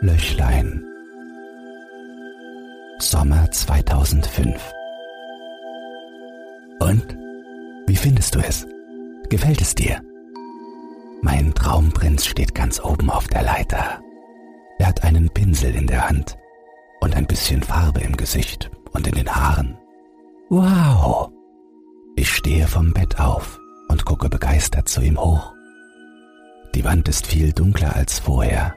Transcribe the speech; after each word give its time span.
Löchlein. 0.00 0.84
Sommer 2.98 3.50
2005. 3.50 4.72
Und? 6.80 7.16
Wie 7.86 7.96
findest 7.96 8.34
du 8.34 8.40
es? 8.40 8.66
Gefällt 9.30 9.62
es 9.62 9.74
dir? 9.74 10.02
Mein 11.22 11.54
Traumprinz 11.54 12.26
steht 12.26 12.54
ganz 12.54 12.78
oben 12.78 13.08
auf 13.08 13.26
der 13.28 13.42
Leiter. 13.42 14.00
Er 14.78 14.88
hat 14.88 15.02
einen 15.02 15.30
Pinsel 15.30 15.74
in 15.74 15.86
der 15.86 16.06
Hand 16.06 16.36
und 17.00 17.16
ein 17.16 17.26
bisschen 17.26 17.62
Farbe 17.62 18.00
im 18.00 18.16
Gesicht 18.18 18.70
und 18.92 19.06
in 19.06 19.14
den 19.14 19.34
Haaren. 19.34 19.78
Wow! 20.50 21.30
Ich 22.16 22.30
stehe 22.30 22.66
vom 22.66 22.92
Bett 22.92 23.18
auf 23.18 23.58
und 23.88 24.04
gucke 24.04 24.28
begeistert 24.28 24.90
zu 24.90 25.00
ihm 25.00 25.18
hoch. 25.18 25.54
Die 26.74 26.84
Wand 26.84 27.08
ist 27.08 27.26
viel 27.26 27.52
dunkler 27.52 27.96
als 27.96 28.18
vorher 28.18 28.76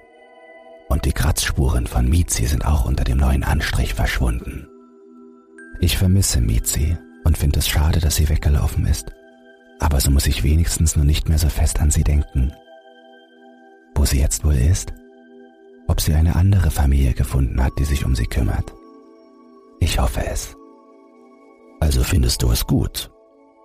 und 0.90 1.06
die 1.06 1.14
Kratzspuren 1.14 1.88
von 1.88 2.10
Mizi 2.10 2.46
sind 2.46 2.66
auch 2.66 2.86
unter 2.86 3.04
dem 3.04 3.20
neuen 3.20 3.44
Anstrich 3.44 3.94
verschwunden. 3.94 4.68
Ich 5.80 5.98
vermisse 5.98 6.42
Mizi 6.42 6.98
und 7.24 7.38
finde 7.38 7.60
es 7.60 7.68
schade, 7.68 8.00
dass 8.00 8.16
sie 8.16 8.28
weggelaufen 8.28 8.86
ist. 8.86 9.12
Aber 9.80 10.02
so 10.02 10.12
muss 10.12 10.28
ich 10.28 10.44
wenigstens 10.44 10.96
nur 10.96 11.06
nicht 11.06 11.30
mehr 11.30 11.40
so 11.40 11.48
fest 11.48 11.80
an 11.80 11.92
sie 11.92 12.04
denken. 12.04 12.52
Wo 13.96 14.04
sie 14.04 14.20
jetzt 14.20 14.44
wohl 14.44 14.56
ist? 14.56 14.94
Ob 15.88 16.02
sie 16.02 16.14
eine 16.14 16.36
andere 16.36 16.72
Familie 16.72 17.14
gefunden 17.14 17.64
hat, 17.64 17.74
die 17.80 17.86
sich 17.86 18.04
um 18.04 18.16
sie 18.16 18.26
kümmert? 18.26 18.74
Ich 19.80 20.00
hoffe 20.00 20.26
es. 20.26 20.56
Also 21.80 22.04
findest 22.04 22.42
du 22.42 22.52
es 22.52 22.68
gut? 22.68 23.10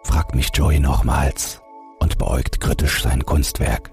fragt 0.04 0.34
mich 0.34 0.50
Joey 0.54 0.78
nochmals 0.78 1.60
und 1.98 2.18
beäugt 2.18 2.60
kritisch 2.60 3.02
sein 3.02 3.24
Kunstwerk. 3.24 3.90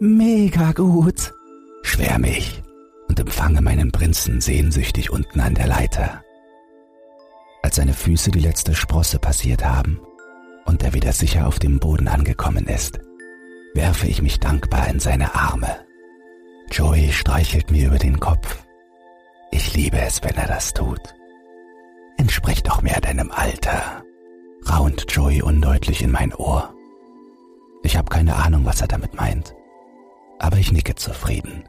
Mega 0.00 0.72
gut, 0.72 1.32
schwärme 1.82 2.36
ich 2.36 2.62
und 3.08 3.18
empfange 3.18 3.60
meinen 3.60 3.92
Prinzen 3.92 4.40
sehnsüchtig 4.40 5.10
unten 5.10 5.40
an 5.40 5.54
der 5.54 5.66
Leiter. 5.66 6.22
Als 7.62 7.76
seine 7.76 7.92
Füße 7.92 8.30
die 8.30 8.40
letzte 8.40 8.74
Sprosse 8.74 9.18
passiert 9.18 9.64
haben 9.64 10.00
und 10.64 10.82
er 10.82 10.94
wieder 10.94 11.12
sicher 11.12 11.46
auf 11.46 11.58
dem 11.58 11.78
Boden 11.78 12.08
angekommen 12.08 12.66
ist, 12.66 13.00
werfe 13.74 14.06
ich 14.06 14.22
mich 14.22 14.40
dankbar 14.40 14.88
in 14.88 15.00
seine 15.00 15.34
Arme. 15.34 15.84
Joey 16.70 17.12
streichelt 17.12 17.70
mir 17.70 17.88
über 17.88 17.98
den 17.98 18.20
Kopf. 18.20 18.64
Ich 19.50 19.74
liebe 19.74 20.00
es, 20.00 20.22
wenn 20.22 20.36
er 20.36 20.46
das 20.46 20.72
tut. 20.72 21.00
Entspricht 22.16 22.68
doch 22.68 22.82
mehr 22.82 23.00
deinem 23.00 23.30
Alter, 23.30 24.04
raunt 24.70 25.06
Joey 25.08 25.42
undeutlich 25.42 26.02
in 26.02 26.12
mein 26.12 26.32
Ohr. 26.34 26.74
Ich 27.82 27.96
habe 27.96 28.08
keine 28.08 28.36
Ahnung, 28.36 28.64
was 28.64 28.80
er 28.80 28.88
damit 28.88 29.14
meint 29.14 29.54
aber 30.40 30.56
ich 30.56 30.72
nicke 30.72 30.94
zufrieden. 30.94 31.64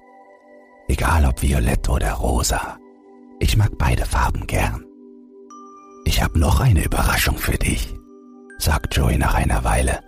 Egal 0.88 1.26
ob 1.26 1.42
violett 1.42 1.88
oder 1.90 2.14
rosa, 2.14 2.80
ich 3.40 3.58
mag 3.58 3.78
beide 3.78 4.06
Farben 4.06 4.48
gern. 4.48 4.86
Ich 6.06 6.22
habe 6.22 6.40
noch 6.40 6.60
eine 6.60 6.84
Überraschung 6.84 7.38
für 7.38 7.58
dich, 7.58 7.94
sagt 8.58 8.96
Joey 8.96 9.18
nach 9.18 9.36
einer 9.36 9.64
Weile 9.64 10.02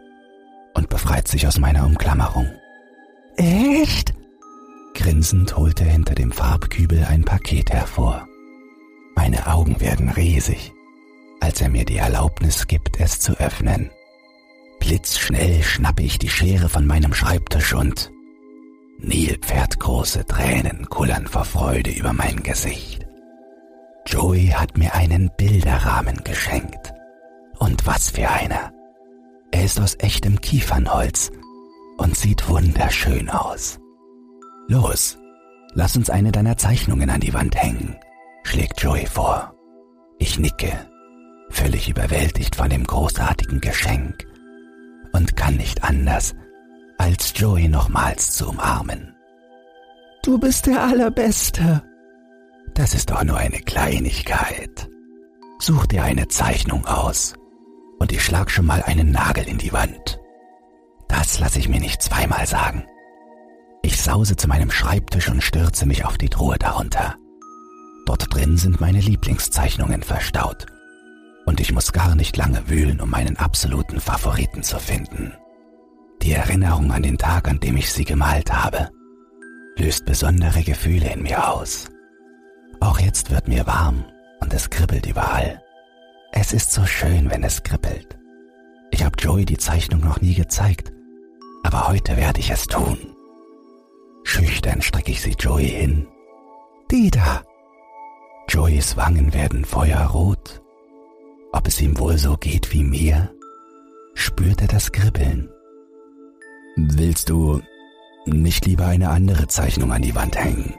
und 0.74 0.90
befreit 0.90 1.28
sich 1.28 1.46
aus 1.46 1.60
meiner 1.60 1.86
Umklammerung. 1.86 2.50
Echt? 3.38 4.14
Grinsend 4.94 5.56
holt 5.58 5.82
er 5.82 5.88
hinter 5.88 6.16
dem 6.16 6.32
Farbkübel 6.32 7.04
ein 7.04 7.24
Paket 7.24 7.72
hervor. 7.72 8.28
Meine 9.16 9.48
Augen 9.48 9.80
werden 9.80 10.10
riesig, 10.10 10.74
als 11.40 11.62
er 11.62 11.70
mir 11.70 11.86
die 11.86 11.98
Erlaubnis 11.98 12.68
gibt, 12.68 13.00
es 13.00 13.20
zu 13.20 13.34
öffnen. 13.40 13.92
Blitzschnell 14.80 15.64
schnappe 15.64 16.04
ich 16.04 16.20
die 16.20 16.30
Schere 16.30 16.70
von 16.70 16.86
meinem 16.86 17.14
Schreibtisch 17.14 17.74
und 17.74 18.12
Nilpferdgroße 19.00 20.26
Tränen 20.26 20.88
kullern 20.90 21.28
vor 21.28 21.46
Freude 21.46 21.92
über 21.92 22.14
mein 22.14 22.42
Gesicht. 22.44 23.06
Joey 24.06 24.48
hat 24.48 24.78
mir 24.78 24.94
einen 24.94 25.32
Bilderrahmen 25.38 26.24
geschenkt. 26.24 26.94
Und 27.60 27.86
was 27.86 28.10
für 28.10 28.30
einer. 28.30 28.74
Er 29.52 29.64
ist 29.64 29.80
aus 29.80 29.96
echtem 30.00 30.42
Kiefernholz 30.42 31.32
und 31.98 32.18
sieht 32.18 32.50
wunderschön 32.50 33.30
aus. 33.30 33.80
Los, 34.68 35.18
lass 35.74 35.96
uns 35.96 36.10
eine 36.10 36.32
deiner 36.32 36.58
Zeichnungen 36.58 37.10
an 37.10 37.22
die 37.22 37.34
Wand 37.34 37.56
hängen, 37.56 37.96
schlägt 38.44 38.82
Joey 38.82 39.06
vor. 39.06 39.54
Ich 40.18 40.40
nicke, 40.40 40.72
völlig 41.50 41.90
überwältigt 41.90 42.56
von 42.56 42.70
dem 42.70 42.84
großartigen 42.84 43.62
Geschenk 43.62 44.26
und 45.14 45.36
kann 45.36 45.56
nicht 45.56 45.84
anders, 45.84 46.34
als 47.04 47.34
Joey 47.36 47.68
nochmals 47.68 48.32
zu 48.32 48.48
umarmen. 48.48 49.14
Du 50.24 50.38
bist 50.38 50.68
der 50.68 50.82
Allerbeste. 50.84 51.84
Das 52.76 52.94
ist 52.94 53.10
doch 53.10 53.26
nur 53.26 53.36
eine 53.36 53.60
Kleinigkeit. 53.60 54.90
Such 55.60 55.86
dir 55.88 56.04
eine 56.04 56.30
Zeichnung 56.30 56.86
aus 56.86 57.34
und 58.00 58.14
ich 58.14 58.24
schlag 58.24 58.50
schon 58.50 58.66
mal 58.66 58.82
einen 58.84 59.12
Nagel 59.12 59.46
in 59.50 59.58
die 59.58 59.74
Wand. 59.74 60.18
Das 61.10 61.40
lasse 61.40 61.60
ich 61.60 61.68
mir 61.68 61.82
nicht 61.82 62.02
zweimal 62.02 62.48
sagen. 62.48 62.86
Ich 63.82 64.02
sause 64.02 64.38
zu 64.38 64.48
meinem 64.48 64.72
Schreibtisch 64.72 65.28
und 65.28 65.44
stürze 65.44 65.86
mich 65.86 66.06
auf 66.06 66.18
die 66.18 66.30
Truhe 66.30 66.58
darunter. 66.58 67.16
Dort 68.06 68.34
drin 68.34 68.56
sind 68.56 68.80
meine 68.80 69.02
Lieblingszeichnungen 69.02 70.04
verstaut. 70.04 70.68
Und 71.46 71.60
ich 71.60 71.74
muss 71.74 71.92
gar 71.92 72.16
nicht 72.16 72.38
lange 72.38 72.70
wühlen, 72.70 73.02
um 73.02 73.10
meinen 73.10 73.36
absoluten 73.36 74.00
Favoriten 74.00 74.64
zu 74.64 74.80
finden. 74.80 75.34
Die 76.24 76.32
Erinnerung 76.32 76.90
an 76.94 77.04
den 77.04 77.18
Tag, 77.18 77.50
an 77.50 77.60
dem 77.60 77.76
ich 77.76 77.92
sie 77.92 78.06
gemalt 78.06 78.54
habe, 78.54 78.90
löst 79.78 80.06
besondere 80.06 80.64
Gefühle 80.64 81.12
in 81.12 81.22
mir 81.22 81.50
aus. 81.52 81.90
Auch 82.80 82.98
jetzt 82.98 83.30
wird 83.30 83.50
mir 83.50 83.68
warm 83.68 84.06
und 84.40 84.54
es 84.54 84.70
kribbelt 84.70 85.06
überall. 85.06 85.62
Es 86.32 86.54
ist 86.54 86.72
so 86.72 86.86
schön, 86.86 87.30
wenn 87.30 87.44
es 87.44 87.62
kribbelt. 87.64 88.18
Ich 88.92 89.04
habe 89.04 89.18
Joey 89.20 89.44
die 89.44 89.58
Zeichnung 89.58 90.00
noch 90.00 90.22
nie 90.22 90.34
gezeigt, 90.34 90.94
aber 91.64 91.90
heute 91.90 92.16
werde 92.16 92.40
ich 92.40 92.52
es 92.52 92.68
tun. 92.68 92.98
Schüchtern 94.24 94.82
strecke 94.82 95.12
ich 95.12 95.22
sie 95.22 95.36
Joey 95.38 95.68
hin. 95.68 96.08
Die 96.90 97.12
da! 97.12 97.44
Joeys 98.48 98.96
Wangen 98.96 99.34
werden 99.34 99.66
feuerrot. 99.66 100.62
Ob 101.52 101.68
es 101.68 101.82
ihm 101.82 102.00
wohl 102.00 102.18
so 102.18 102.38
geht 102.38 102.72
wie 102.72 102.86
mir? 102.86 103.30
Spürt 104.14 104.62
er 104.62 104.68
das 104.70 104.90
Kribbeln? 104.94 105.50
Willst 106.76 107.30
du 107.30 107.62
nicht 108.26 108.66
lieber 108.66 108.88
eine 108.88 109.10
andere 109.10 109.48
Zeichnung 109.48 109.92
an 109.92 110.02
die 110.02 110.16
Wand 110.16 110.36
hängen? 110.36 110.74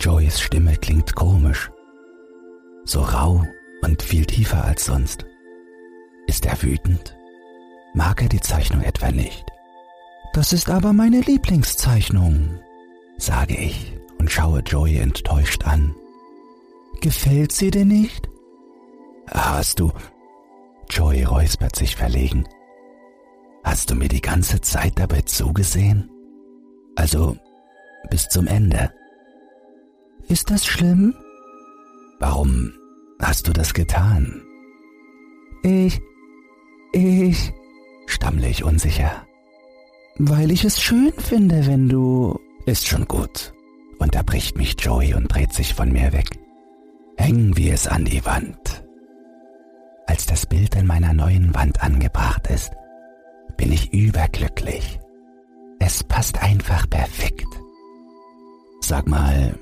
Joeys 0.00 0.40
Stimme 0.40 0.76
klingt 0.76 1.14
komisch, 1.14 1.70
so 2.84 3.02
rau 3.02 3.44
und 3.82 4.02
viel 4.02 4.26
tiefer 4.26 4.64
als 4.64 4.86
sonst. 4.86 5.26
Ist 6.26 6.44
er 6.46 6.60
wütend? 6.60 7.16
Mag 7.94 8.20
er 8.22 8.28
die 8.28 8.40
Zeichnung 8.40 8.82
etwa 8.82 9.12
nicht? 9.12 9.44
Das 10.32 10.52
ist 10.52 10.68
aber 10.68 10.92
meine 10.92 11.20
Lieblingszeichnung, 11.20 12.58
sage 13.16 13.54
ich 13.56 13.92
und 14.18 14.32
schaue 14.32 14.60
Joey 14.60 14.96
enttäuscht 14.96 15.64
an. 15.64 15.94
Gefällt 17.00 17.52
sie 17.52 17.70
dir 17.70 17.84
nicht? 17.84 18.28
Hast 19.30 19.78
du? 19.78 19.92
Joey 20.90 21.22
räuspert 21.22 21.76
sich 21.76 21.94
verlegen. 21.94 22.44
Hast 23.64 23.90
du 23.90 23.94
mir 23.94 24.08
die 24.08 24.20
ganze 24.20 24.60
Zeit 24.60 24.92
dabei 24.96 25.22
zugesehen? 25.22 26.10
Also 26.96 27.36
bis 28.10 28.28
zum 28.28 28.46
Ende. 28.46 28.92
Ist 30.28 30.50
das 30.50 30.66
schlimm? 30.66 31.14
Warum 32.20 32.72
hast 33.20 33.48
du 33.48 33.52
das 33.52 33.74
getan? 33.74 34.42
Ich, 35.62 36.00
ich, 36.92 37.52
stammle 38.06 38.48
ich 38.48 38.64
unsicher. 38.64 39.26
Weil 40.18 40.50
ich 40.50 40.64
es 40.64 40.80
schön 40.80 41.12
finde, 41.12 41.66
wenn 41.66 41.88
du... 41.88 42.38
Ist 42.66 42.86
schon 42.86 43.06
gut, 43.08 43.52
unterbricht 43.98 44.56
mich 44.56 44.76
Joey 44.78 45.14
und 45.14 45.34
dreht 45.34 45.52
sich 45.52 45.74
von 45.74 45.92
mir 45.92 46.12
weg. 46.12 46.38
Hängen 47.16 47.56
wir 47.56 47.74
es 47.74 47.86
an 47.86 48.04
die 48.04 48.24
Wand. 48.24 48.84
Als 50.06 50.26
das 50.26 50.46
Bild 50.46 50.74
in 50.76 50.86
meiner 50.86 51.12
neuen 51.12 51.54
Wand 51.54 51.82
angebracht 51.82 52.46
ist, 52.48 52.72
bin 53.56 53.72
ich 53.72 53.92
überglücklich. 53.92 54.98
Es 55.78 56.02
passt 56.04 56.42
einfach 56.42 56.88
perfekt. 56.88 57.46
Sag 58.80 59.06
mal, 59.06 59.54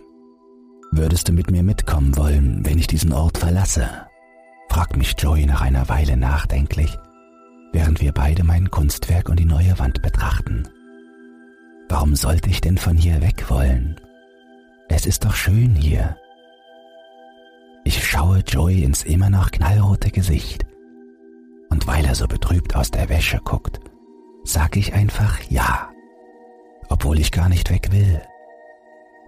würdest 0.90 1.28
du 1.28 1.32
mit 1.32 1.50
mir 1.50 1.62
mitkommen 1.62 2.16
wollen, 2.16 2.64
wenn 2.64 2.78
ich 2.78 2.86
diesen 2.86 3.12
Ort 3.12 3.38
verlasse? 3.38 3.88
fragt 4.68 4.96
mich 4.96 5.14
Joey 5.18 5.44
nach 5.44 5.60
einer 5.60 5.88
Weile 5.88 6.16
nachdenklich, 6.16 6.96
während 7.72 8.00
wir 8.00 8.12
beide 8.12 8.42
mein 8.42 8.70
Kunstwerk 8.70 9.28
und 9.28 9.38
die 9.38 9.44
neue 9.44 9.78
Wand 9.78 10.00
betrachten. 10.00 10.68
Warum 11.88 12.16
sollte 12.16 12.48
ich 12.48 12.60
denn 12.62 12.78
von 12.78 12.96
hier 12.96 13.20
weg 13.20 13.50
wollen? 13.50 14.00
Es 14.88 15.04
ist 15.04 15.24
doch 15.24 15.34
schön 15.34 15.74
hier. 15.74 16.16
Ich 17.84 18.06
schaue 18.06 18.38
Joey 18.38 18.82
ins 18.82 19.02
immer 19.02 19.28
noch 19.28 19.50
knallrote 19.50 20.10
Gesicht 20.10 20.64
und 21.82 21.88
weil 21.88 22.05
er 22.05 22.14
so 22.14 22.29
betrübt 22.29 22.76
aus 22.76 22.90
der 22.90 23.08
Wäsche 23.08 23.40
guckt, 23.43 23.81
sag 24.44 24.76
ich 24.76 24.94
einfach 24.94 25.40
ja, 25.49 25.90
obwohl 26.88 27.19
ich 27.19 27.32
gar 27.32 27.49
nicht 27.49 27.70
weg 27.70 27.90
will. 27.90 28.23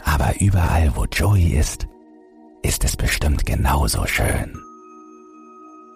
Aber 0.04 0.40
überall, 0.40 0.94
wo 0.94 1.04
Joey 1.04 1.54
ist, 1.54 1.88
ist 2.62 2.84
es 2.84 2.96
bestimmt 2.96 3.44
genauso 3.44 4.06
schön. 4.06 4.56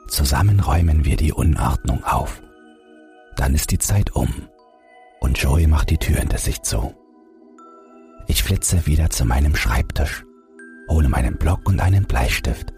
Zusammen 0.08 0.58
räumen 0.60 1.04
wir 1.04 1.16
die 1.16 1.32
Unordnung 1.32 2.02
auf. 2.04 2.42
Dann 3.36 3.54
ist 3.54 3.70
die 3.70 3.78
Zeit 3.78 4.16
um 4.16 4.48
und 5.20 5.38
Joey 5.38 5.66
macht 5.66 5.90
die 5.90 5.98
Tür 5.98 6.16
hinter 6.16 6.38
sich 6.38 6.62
zu. 6.62 6.92
Ich 8.26 8.42
flitze 8.42 8.86
wieder 8.86 9.10
zu 9.10 9.24
meinem 9.24 9.54
Schreibtisch, 9.54 10.24
hole 10.88 11.08
meinen 11.08 11.38
Block 11.38 11.68
und 11.68 11.80
einen 11.80 12.06
Bleistift 12.06 12.72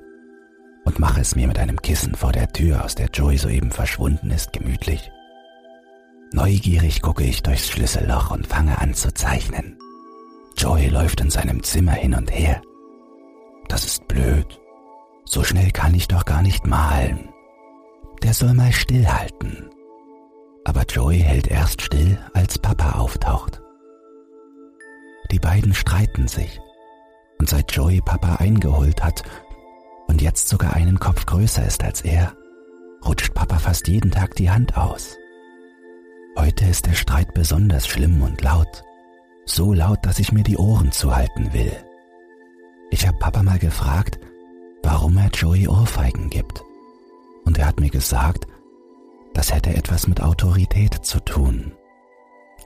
und 0.91 0.99
mache 0.99 1.21
es 1.21 1.37
mir 1.37 1.47
mit 1.47 1.61
einem 1.61 1.81
Kissen 1.81 2.17
vor 2.17 2.33
der 2.33 2.49
Tür, 2.49 2.85
aus 2.85 2.97
der 2.97 3.07
Joey 3.11 3.39
soeben 3.39 3.71
verschwunden 3.71 4.29
ist, 4.33 4.53
gemütlich. 4.53 5.13
Neugierig 6.33 7.01
gucke 7.01 7.23
ich 7.23 7.45
durchs 7.45 7.69
Schlüsselloch 7.69 8.33
und 8.33 8.49
fange 8.49 8.77
an 8.81 8.93
zu 8.95 9.15
zeichnen. 9.15 9.79
Joey 10.57 10.89
läuft 10.89 11.21
in 11.21 11.31
seinem 11.31 11.63
Zimmer 11.63 11.93
hin 11.93 12.13
und 12.13 12.29
her. 12.33 12.61
Das 13.69 13.85
ist 13.85 14.09
blöd. 14.09 14.61
So 15.25 15.45
schnell 15.45 15.71
kann 15.71 15.95
ich 15.95 16.09
doch 16.09 16.25
gar 16.25 16.43
nicht 16.43 16.67
malen. 16.67 17.29
Der 18.25 18.35
soll 18.35 18.53
mal 18.53 18.73
stillhalten. 18.73 19.71
Aber 20.65 20.83
Joey 20.87 21.21
hält 21.21 21.47
erst 21.47 21.83
still, 21.83 22.19
als 22.35 22.59
Papa 22.59 22.99
auftaucht. 22.99 23.63
Die 25.31 25.39
beiden 25.39 25.73
streiten 25.73 26.27
sich. 26.27 26.61
Und 27.39 27.49
seit 27.49 27.71
Joey 27.71 28.01
Papa 28.01 28.37
eingeholt 28.37 29.05
hat 29.05 29.23
und 30.11 30.21
jetzt 30.21 30.49
sogar 30.49 30.75
einen 30.75 30.99
Kopf 30.99 31.25
größer 31.25 31.65
ist 31.65 31.85
als 31.85 32.01
er, 32.01 32.37
rutscht 33.07 33.33
Papa 33.33 33.61
fast 33.61 33.87
jeden 33.87 34.11
Tag 34.11 34.35
die 34.35 34.51
Hand 34.51 34.77
aus. 34.77 35.17
Heute 36.37 36.65
ist 36.65 36.87
der 36.87 36.95
Streit 36.95 37.33
besonders 37.33 37.87
schlimm 37.87 38.21
und 38.21 38.43
laut. 38.43 38.83
So 39.47 39.73
laut, 39.73 40.01
dass 40.03 40.19
ich 40.19 40.33
mir 40.33 40.43
die 40.43 40.57
Ohren 40.57 40.91
zuhalten 40.91 41.53
will. 41.53 41.73
Ich 42.91 43.07
habe 43.07 43.19
Papa 43.19 43.45
mal 43.45 43.61
gefragt, 43.61 44.19
warum 44.83 45.17
er 45.17 45.29
Joey 45.29 45.69
Ohrfeigen 45.69 46.29
gibt. 46.29 46.61
Und 47.45 47.59
er 47.59 47.69
hat 47.69 47.79
mir 47.79 47.91
gesagt, 47.91 48.49
das 49.33 49.55
hätte 49.55 49.77
etwas 49.77 50.09
mit 50.09 50.21
Autorität 50.21 51.05
zu 51.05 51.21
tun. 51.21 51.71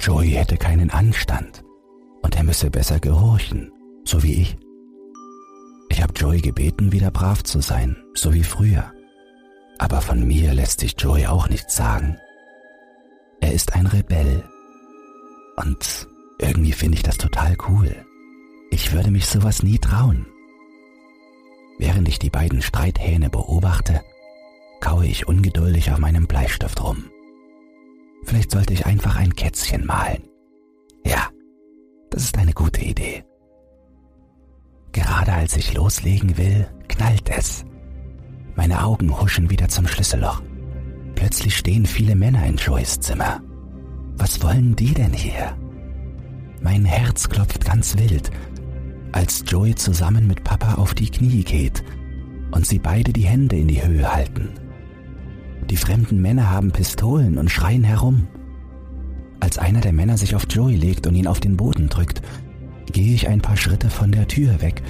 Joey 0.00 0.30
hätte 0.30 0.56
keinen 0.56 0.90
Anstand 0.90 1.62
und 2.22 2.36
er 2.36 2.42
müsse 2.42 2.70
besser 2.70 3.00
gehorchen, 3.00 3.70
so 4.04 4.22
wie 4.22 4.32
ich. 4.40 4.63
Ich 5.94 6.02
habe 6.02 6.12
Joey 6.12 6.40
gebeten, 6.40 6.90
wieder 6.90 7.12
brav 7.12 7.44
zu 7.44 7.60
sein, 7.60 7.96
so 8.14 8.34
wie 8.34 8.42
früher. 8.42 8.92
Aber 9.78 10.00
von 10.00 10.26
mir 10.26 10.52
lässt 10.52 10.80
sich 10.80 10.96
Joey 10.98 11.26
auch 11.26 11.48
nichts 11.48 11.76
sagen. 11.76 12.18
Er 13.40 13.52
ist 13.52 13.76
ein 13.76 13.86
Rebell. 13.86 14.42
Und 15.54 16.08
irgendwie 16.40 16.72
finde 16.72 16.96
ich 16.96 17.04
das 17.04 17.16
total 17.16 17.56
cool. 17.68 17.94
Ich 18.72 18.92
würde 18.92 19.12
mich 19.12 19.26
sowas 19.26 19.62
nie 19.62 19.78
trauen. 19.78 20.26
Während 21.78 22.08
ich 22.08 22.18
die 22.18 22.30
beiden 22.30 22.60
Streithähne 22.60 23.30
beobachte, 23.30 24.00
kaue 24.80 25.06
ich 25.06 25.28
ungeduldig 25.28 25.92
auf 25.92 25.98
meinem 25.98 26.26
Bleistift 26.26 26.82
rum. 26.82 27.04
Vielleicht 28.24 28.50
sollte 28.50 28.72
ich 28.72 28.84
einfach 28.84 29.14
ein 29.14 29.36
Kätzchen 29.36 29.86
malen. 29.86 30.24
Ja, 31.06 31.28
das 32.10 32.24
ist 32.24 32.36
eine 32.36 32.52
gute 32.52 32.80
Idee. 32.82 33.22
Gerade 34.94 35.32
als 35.32 35.56
ich 35.56 35.74
loslegen 35.74 36.38
will, 36.38 36.68
knallt 36.86 37.28
es. 37.28 37.64
Meine 38.54 38.84
Augen 38.84 39.20
huschen 39.20 39.50
wieder 39.50 39.68
zum 39.68 39.88
Schlüsselloch. 39.88 40.40
Plötzlich 41.16 41.56
stehen 41.56 41.84
viele 41.84 42.14
Männer 42.14 42.46
in 42.46 42.56
Joys 42.56 43.00
Zimmer. 43.00 43.42
Was 44.16 44.40
wollen 44.40 44.76
die 44.76 44.94
denn 44.94 45.12
hier? 45.12 45.56
Mein 46.60 46.84
Herz 46.84 47.28
klopft 47.28 47.64
ganz 47.64 47.98
wild, 47.98 48.30
als 49.10 49.42
Joey 49.44 49.74
zusammen 49.74 50.28
mit 50.28 50.44
Papa 50.44 50.74
auf 50.74 50.94
die 50.94 51.10
Knie 51.10 51.42
geht 51.42 51.82
und 52.52 52.64
sie 52.64 52.78
beide 52.78 53.12
die 53.12 53.26
Hände 53.26 53.56
in 53.56 53.66
die 53.66 53.84
Höhe 53.84 54.14
halten. 54.14 54.50
Die 55.70 55.76
fremden 55.76 56.22
Männer 56.22 56.50
haben 56.50 56.70
Pistolen 56.70 57.36
und 57.36 57.50
schreien 57.50 57.82
herum. 57.84 58.28
Als 59.40 59.58
einer 59.58 59.80
der 59.80 59.92
Männer 59.92 60.16
sich 60.18 60.36
auf 60.36 60.46
Joey 60.48 60.76
legt 60.76 61.08
und 61.08 61.16
ihn 61.16 61.26
auf 61.26 61.40
den 61.40 61.56
Boden 61.56 61.88
drückt, 61.88 62.22
gehe 62.92 63.14
ich 63.14 63.28
ein 63.28 63.40
paar 63.40 63.56
Schritte 63.56 63.90
von 63.90 64.12
der 64.12 64.28
Tür 64.28 64.60
weg, 64.60 64.82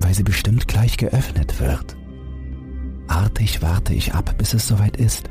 weil 0.00 0.14
sie 0.14 0.22
bestimmt 0.22 0.68
gleich 0.68 0.96
geöffnet 0.96 1.60
wird. 1.60 1.96
Artig 3.08 3.62
warte 3.62 3.94
ich 3.94 4.14
ab, 4.14 4.34
bis 4.38 4.54
es 4.54 4.68
soweit 4.68 4.96
ist 4.96 5.30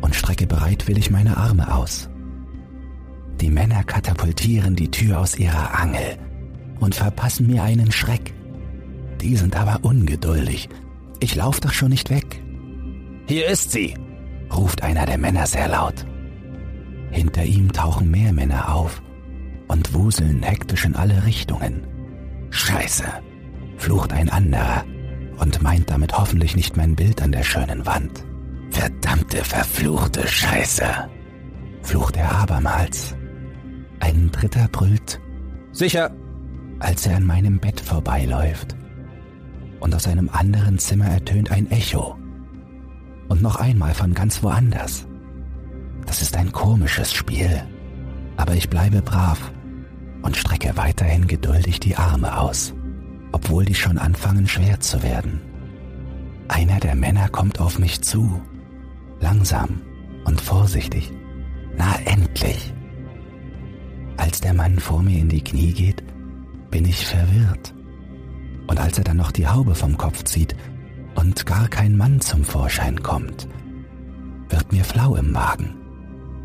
und 0.00 0.14
strecke 0.14 0.46
bereitwillig 0.46 1.10
meine 1.10 1.36
Arme 1.36 1.74
aus. 1.74 2.08
Die 3.40 3.50
Männer 3.50 3.84
katapultieren 3.84 4.76
die 4.76 4.90
Tür 4.90 5.20
aus 5.20 5.38
ihrer 5.38 5.78
Angel 5.78 6.18
und 6.78 6.94
verpassen 6.94 7.46
mir 7.46 7.62
einen 7.62 7.92
Schreck. 7.92 8.34
Die 9.20 9.36
sind 9.36 9.56
aber 9.56 9.84
ungeduldig. 9.84 10.68
Ich 11.20 11.34
lauf 11.34 11.60
doch 11.60 11.72
schon 11.72 11.90
nicht 11.90 12.10
weg. 12.10 12.42
Hier 13.26 13.46
ist 13.46 13.72
sie, 13.72 13.94
ruft 14.52 14.82
einer 14.82 15.06
der 15.06 15.18
Männer 15.18 15.46
sehr 15.46 15.68
laut. 15.68 16.06
Hinter 17.10 17.44
ihm 17.44 17.72
tauchen 17.72 18.10
mehr 18.10 18.32
Männer 18.32 18.74
auf 18.74 19.02
und 19.70 19.94
wuseln 19.94 20.42
hektisch 20.42 20.84
in 20.84 20.96
alle 20.96 21.24
Richtungen. 21.24 21.86
Scheiße, 22.50 23.04
flucht 23.76 24.12
ein 24.12 24.28
anderer 24.28 24.84
und 25.38 25.62
meint 25.62 25.88
damit 25.88 26.18
hoffentlich 26.18 26.56
nicht 26.56 26.76
mein 26.76 26.96
Bild 26.96 27.22
an 27.22 27.30
der 27.30 27.44
schönen 27.44 27.86
Wand. 27.86 28.24
Verdammte, 28.70 29.44
verfluchte 29.44 30.26
Scheiße, 30.26 31.08
flucht 31.82 32.16
er 32.16 32.32
abermals. 32.32 33.14
Ein 34.00 34.30
dritter 34.32 34.66
brüllt. 34.72 35.20
Sicher. 35.70 36.10
Als 36.80 37.06
er 37.06 37.16
an 37.16 37.26
meinem 37.26 37.60
Bett 37.60 37.78
vorbeiläuft. 37.78 38.74
Und 39.78 39.94
aus 39.94 40.08
einem 40.08 40.30
anderen 40.30 40.78
Zimmer 40.78 41.06
ertönt 41.06 41.52
ein 41.52 41.70
Echo. 41.70 42.18
Und 43.28 43.40
noch 43.40 43.56
einmal 43.56 43.94
von 43.94 44.14
ganz 44.14 44.42
woanders. 44.42 45.06
Das 46.06 46.22
ist 46.22 46.36
ein 46.36 46.50
komisches 46.50 47.12
Spiel. 47.12 47.62
Aber 48.36 48.54
ich 48.54 48.68
bleibe 48.68 49.02
brav 49.02 49.52
und 50.22 50.36
strecke 50.36 50.76
weiterhin 50.76 51.26
geduldig 51.26 51.80
die 51.80 51.96
Arme 51.96 52.38
aus, 52.38 52.74
obwohl 53.32 53.64
die 53.64 53.74
schon 53.74 53.98
anfangen 53.98 54.46
schwer 54.46 54.80
zu 54.80 55.02
werden. 55.02 55.40
Einer 56.48 56.80
der 56.80 56.94
Männer 56.94 57.28
kommt 57.28 57.60
auf 57.60 57.78
mich 57.78 58.02
zu, 58.02 58.42
langsam 59.20 59.80
und 60.24 60.40
vorsichtig. 60.40 61.12
Na 61.76 61.94
endlich! 62.04 62.72
Als 64.16 64.40
der 64.40 64.52
Mann 64.52 64.78
vor 64.78 65.02
mir 65.02 65.18
in 65.18 65.28
die 65.28 65.42
Knie 65.42 65.72
geht, 65.72 66.02
bin 66.70 66.84
ich 66.84 67.06
verwirrt. 67.06 67.74
Und 68.66 68.78
als 68.78 68.98
er 68.98 69.04
dann 69.04 69.16
noch 69.16 69.32
die 69.32 69.48
Haube 69.48 69.74
vom 69.74 69.96
Kopf 69.96 70.24
zieht 70.24 70.54
und 71.14 71.46
gar 71.46 71.68
kein 71.68 71.96
Mann 71.96 72.20
zum 72.20 72.44
Vorschein 72.44 73.02
kommt, 73.02 73.48
wird 74.48 74.72
mir 74.72 74.84
flau 74.84 75.16
im 75.16 75.32
Magen. 75.32 75.74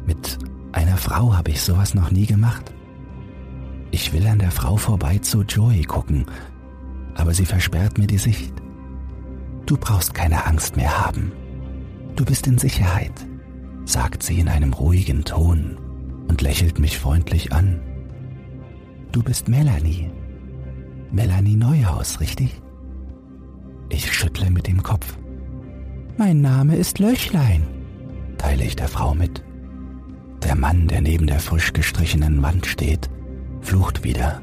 Mit 0.06 0.38
einer 0.72 0.98
Frau 0.98 1.36
habe 1.36 1.52
ich 1.52 1.62
sowas 1.62 1.94
noch 1.94 2.12
nie 2.12 2.26
gemacht. 2.26 2.74
Ich 3.92 4.14
will 4.14 4.28
an 4.28 4.40
der 4.40 4.52
Frau 4.52 4.78
vorbei 4.78 5.18
zu 5.20 5.44
Joey 5.44 5.84
gucken, 5.84 6.26
aber 7.16 7.34
sie 7.34 7.46
versperrt 7.46 7.98
mir 7.98 8.08
die 8.08 8.18
Sicht. 8.18 8.54
Du 9.66 9.78
brauchst 9.78 10.14
keine 10.14 10.46
Angst 10.46 10.76
mehr 10.76 11.06
haben. 11.06 11.32
Du 12.16 12.26
bist 12.26 12.48
in 12.48 12.58
Sicherheit, 12.58 13.26
sagt 13.86 14.24
sie 14.24 14.40
in 14.40 14.48
einem 14.48 14.74
ruhigen 14.74 15.24
Ton 15.24 15.78
und 16.28 16.42
lächelt 16.42 16.80
mich 16.80 16.98
freundlich 16.98 17.52
an. 17.52 17.80
Du 19.12 19.24
bist 19.24 19.48
Melanie. 19.48 20.12
Melanie 21.12 21.56
Neuhaus, 21.56 22.20
richtig? 22.20 22.62
Ich 23.90 24.12
schüttle 24.12 24.50
mit 24.52 24.68
dem 24.68 24.84
Kopf. 24.84 25.18
Mein 26.18 26.42
Name 26.42 26.76
ist 26.76 27.00
Löchlein, 27.00 27.64
teile 28.38 28.64
ich 28.64 28.76
der 28.76 28.88
Frau 28.88 29.14
mit. 29.14 29.44
Der 30.44 30.56
Mann, 30.56 30.88
der 30.88 31.02
neben 31.02 31.28
der 31.28 31.40
frisch 31.40 31.74
gestrichenen 31.74 32.42
Wand 32.42 32.66
steht, 32.66 33.10
flucht 33.66 34.04
wieder. 34.04 34.42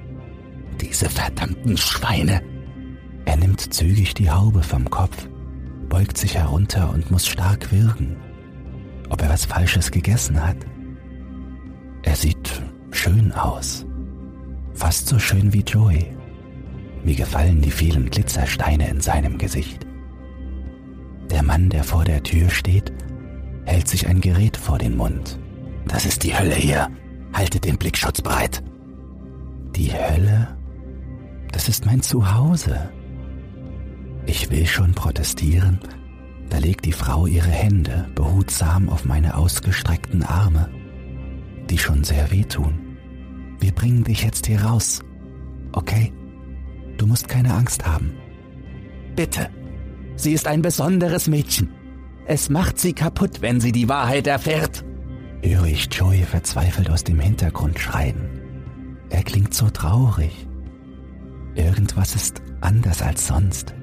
Diese 0.80 1.08
verdammten 1.08 1.76
Schweine! 1.76 2.42
Er 3.24 3.36
nimmt 3.36 3.60
zügig 3.72 4.14
die 4.14 4.30
Haube 4.30 4.62
vom 4.62 4.90
Kopf, 4.90 5.28
beugt 5.88 6.18
sich 6.18 6.34
herunter 6.36 6.90
und 6.90 7.10
muss 7.10 7.26
stark 7.26 7.70
wirken. 7.70 8.16
Ob 9.08 9.22
er 9.22 9.30
was 9.30 9.44
Falsches 9.44 9.90
gegessen 9.90 10.44
hat? 10.44 10.56
Er 12.02 12.16
sieht 12.16 12.62
schön 12.90 13.32
aus. 13.32 13.86
Fast 14.74 15.06
so 15.06 15.18
schön 15.18 15.52
wie 15.52 15.62
Joey. 15.62 16.16
Mir 17.04 17.14
gefallen 17.14 17.60
die 17.60 17.70
vielen 17.70 18.10
Glitzersteine 18.10 18.88
in 18.88 19.00
seinem 19.00 19.38
Gesicht. 19.38 19.86
Der 21.30 21.42
Mann, 21.42 21.68
der 21.68 21.84
vor 21.84 22.04
der 22.04 22.22
Tür 22.22 22.50
steht, 22.50 22.92
hält 23.64 23.88
sich 23.88 24.08
ein 24.08 24.20
Gerät 24.20 24.56
vor 24.56 24.78
den 24.78 24.96
Mund. 24.96 25.38
Das 25.86 26.06
ist 26.06 26.24
die 26.24 26.36
Hölle 26.36 26.54
hier. 26.54 26.88
Haltet 27.32 27.64
den 27.64 27.78
Blickschutz 27.78 28.20
breit. 28.20 28.62
Die 29.76 29.92
Hölle? 29.92 30.56
Das 31.52 31.68
ist 31.68 31.86
mein 31.86 32.02
Zuhause. 32.02 32.90
Ich 34.26 34.50
will 34.50 34.66
schon 34.66 34.94
protestieren, 34.94 35.80
da 36.48 36.58
legt 36.58 36.84
die 36.84 36.92
Frau 36.92 37.26
ihre 37.26 37.50
Hände 37.50 38.08
behutsam 38.14 38.88
auf 38.88 39.04
meine 39.04 39.36
ausgestreckten 39.36 40.22
Arme 40.22 40.68
die 41.72 41.78
schon 41.78 42.04
sehr 42.04 42.30
wehtun. 42.30 42.74
Wir 43.58 43.72
bringen 43.72 44.04
dich 44.04 44.22
jetzt 44.22 44.46
hier 44.46 44.62
raus. 44.62 45.00
Okay? 45.72 46.12
Du 46.98 47.06
musst 47.06 47.28
keine 47.28 47.54
Angst 47.54 47.86
haben. 47.86 48.12
Bitte. 49.16 49.48
Sie 50.16 50.32
ist 50.32 50.46
ein 50.46 50.60
besonderes 50.60 51.28
Mädchen. 51.28 51.70
Es 52.26 52.50
macht 52.50 52.78
sie 52.78 52.92
kaputt, 52.92 53.40
wenn 53.40 53.58
sie 53.58 53.72
die 53.72 53.88
Wahrheit 53.88 54.26
erfährt. 54.26 54.84
Höre 55.42 55.64
ich 55.64 55.88
Joey 55.90 56.24
verzweifelt 56.24 56.90
aus 56.90 57.04
dem 57.04 57.18
Hintergrund 57.18 57.78
schreien. 57.78 58.41
Er 59.12 59.22
klingt 59.22 59.52
so 59.52 59.68
traurig. 59.68 60.48
Irgendwas 61.54 62.14
ist 62.14 62.40
anders 62.62 63.02
als 63.02 63.26
sonst. 63.26 63.74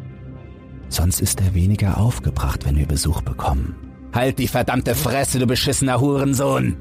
Sonst 0.90 1.22
ist 1.22 1.40
er 1.40 1.54
weniger 1.54 2.00
aufgebracht, 2.00 2.66
wenn 2.66 2.76
wir 2.76 2.88
Besuch 2.88 3.22
bekommen. 3.22 3.76
Halt 4.12 4.40
die 4.40 4.48
verdammte 4.48 4.96
Fresse, 4.96 5.38
du 5.38 5.46
beschissener 5.46 6.02
Hurensohn! 6.02 6.76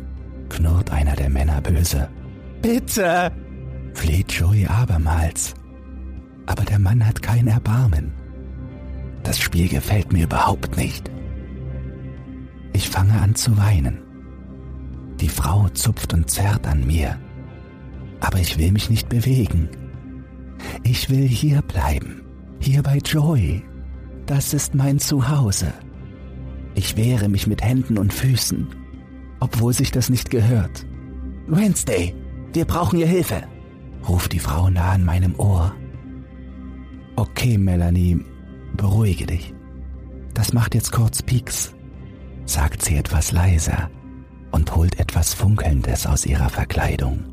knurrt 0.48 0.90
einer 0.90 1.14
der 1.14 1.28
Männer 1.28 1.60
böse. 1.60 2.08
Bitte! 2.62 3.30
fleht 3.92 4.32
Joey 4.32 4.66
abermals. 4.66 5.52
Aber 6.46 6.64
der 6.64 6.78
Mann 6.78 7.06
hat 7.06 7.20
kein 7.20 7.48
Erbarmen. 7.48 8.14
Das 9.24 9.38
Spiel 9.38 9.68
gefällt 9.68 10.10
mir 10.10 10.24
überhaupt 10.24 10.78
nicht. 10.78 11.10
Ich 12.72 12.88
fange 12.88 13.20
an 13.20 13.34
zu 13.34 13.58
weinen. 13.58 13.98
Die 15.20 15.28
Frau 15.28 15.68
zupft 15.68 16.14
und 16.14 16.30
zerrt 16.30 16.66
an 16.66 16.86
mir. 16.86 17.18
Aber 18.20 18.38
ich 18.38 18.58
will 18.58 18.72
mich 18.72 18.90
nicht 18.90 19.08
bewegen. 19.08 19.68
Ich 20.82 21.10
will 21.10 21.26
hier 21.26 21.62
bleiben. 21.62 22.22
Hier 22.60 22.82
bei 22.82 22.98
Joy. 22.98 23.62
Das 24.26 24.52
ist 24.52 24.74
mein 24.74 24.98
Zuhause. 24.98 25.72
Ich 26.74 26.96
wehre 26.96 27.28
mich 27.28 27.46
mit 27.46 27.62
Händen 27.62 27.98
und 27.98 28.12
Füßen, 28.12 28.68
obwohl 29.40 29.72
sich 29.72 29.90
das 29.90 30.10
nicht 30.10 30.30
gehört. 30.30 30.86
Wednesday, 31.46 32.14
wir 32.52 32.64
brauchen 32.64 32.98
Ihr 32.98 33.06
Hilfe, 33.06 33.42
ruft 34.08 34.32
die 34.32 34.38
Frau 34.38 34.68
nah 34.70 34.92
an 34.92 35.04
meinem 35.04 35.34
Ohr. 35.38 35.74
Okay, 37.16 37.58
Melanie, 37.58 38.24
beruhige 38.76 39.26
dich. 39.26 39.54
Das 40.34 40.52
macht 40.52 40.74
jetzt 40.74 40.92
kurz 40.92 41.22
Pieks, 41.22 41.74
sagt 42.44 42.82
sie 42.82 42.96
etwas 42.96 43.32
leiser 43.32 43.90
und 44.52 44.74
holt 44.76 45.00
etwas 45.00 45.34
Funkelndes 45.34 46.06
aus 46.06 46.26
ihrer 46.26 46.48
Verkleidung. 46.48 47.24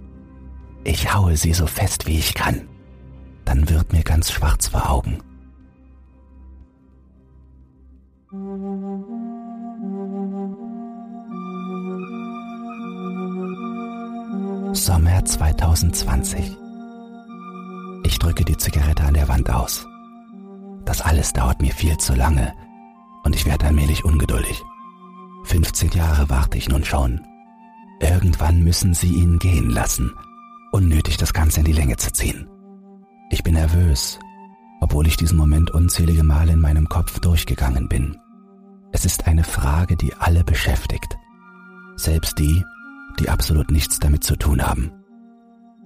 Ich 0.85 1.11
haue 1.15 1.35
sie 1.35 1.53
so 1.53 1.65
fest 1.65 2.05
wie 2.05 2.19
ich 2.19 2.35
kann. 2.35 2.67
Dann 3.43 3.67
wird 3.69 3.91
mir 3.91 4.03
ganz 4.03 4.31
schwarz 4.31 4.67
vor 4.67 4.87
Augen. 4.87 5.17
Sommer 14.73 15.25
2020. 15.25 16.55
Ich 18.03 18.19
drücke 18.19 18.45
die 18.45 18.57
Zigarette 18.57 19.03
an 19.05 19.15
der 19.15 19.27
Wand 19.27 19.49
aus. 19.49 19.87
Das 20.85 21.01
alles 21.01 21.33
dauert 21.33 21.63
mir 21.63 21.73
viel 21.73 21.97
zu 21.97 22.13
lange 22.13 22.53
und 23.23 23.35
ich 23.35 23.47
werde 23.47 23.65
allmählich 23.65 24.05
ungeduldig. 24.05 24.61
15 25.45 25.89
Jahre 25.91 26.29
warte 26.29 26.59
ich 26.59 26.69
nun 26.69 26.85
schon. 26.85 27.21
Irgendwann 27.99 28.63
müssen 28.63 28.93
sie 28.93 29.15
ihn 29.15 29.39
gehen 29.39 29.71
lassen. 29.71 30.13
Unnötig 30.75 31.15
das 31.15 31.31
Ganze 31.31 31.61
in 31.61 31.65
die 31.65 31.71
Länge 31.71 31.95
zu 31.95 32.11
ziehen. 32.11 32.49
Ich 33.29 33.43
bin 33.43 33.53
nervös, 33.53 34.19
obwohl 34.81 35.07
ich 35.07 35.15
diesen 35.15 35.37
Moment 35.37 35.71
unzählige 35.71 36.23
Male 36.23 36.51
in 36.51 36.59
meinem 36.59 36.89
Kopf 36.89 37.21
durchgegangen 37.21 37.87
bin. 37.87 38.19
Es 38.91 39.05
ist 39.05 39.25
eine 39.25 39.45
Frage, 39.45 39.95
die 39.95 40.13
alle 40.15 40.43
beschäftigt. 40.43 41.17
Selbst 41.95 42.37
die, 42.39 42.61
die 43.21 43.29
absolut 43.29 43.71
nichts 43.71 43.99
damit 43.99 44.25
zu 44.25 44.35
tun 44.35 44.61
haben. 44.61 44.91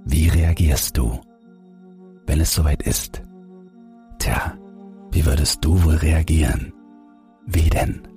Wie 0.06 0.28
reagierst 0.28 0.98
du, 0.98 1.22
wenn 2.26 2.40
es 2.40 2.52
soweit 2.52 2.82
ist? 2.82 3.22
Tja, 4.18 4.58
wie 5.12 5.24
würdest 5.24 5.64
du 5.64 5.84
wohl 5.84 5.98
reagieren? 5.98 6.74
Wie 7.46 7.70
denn? 7.70 8.08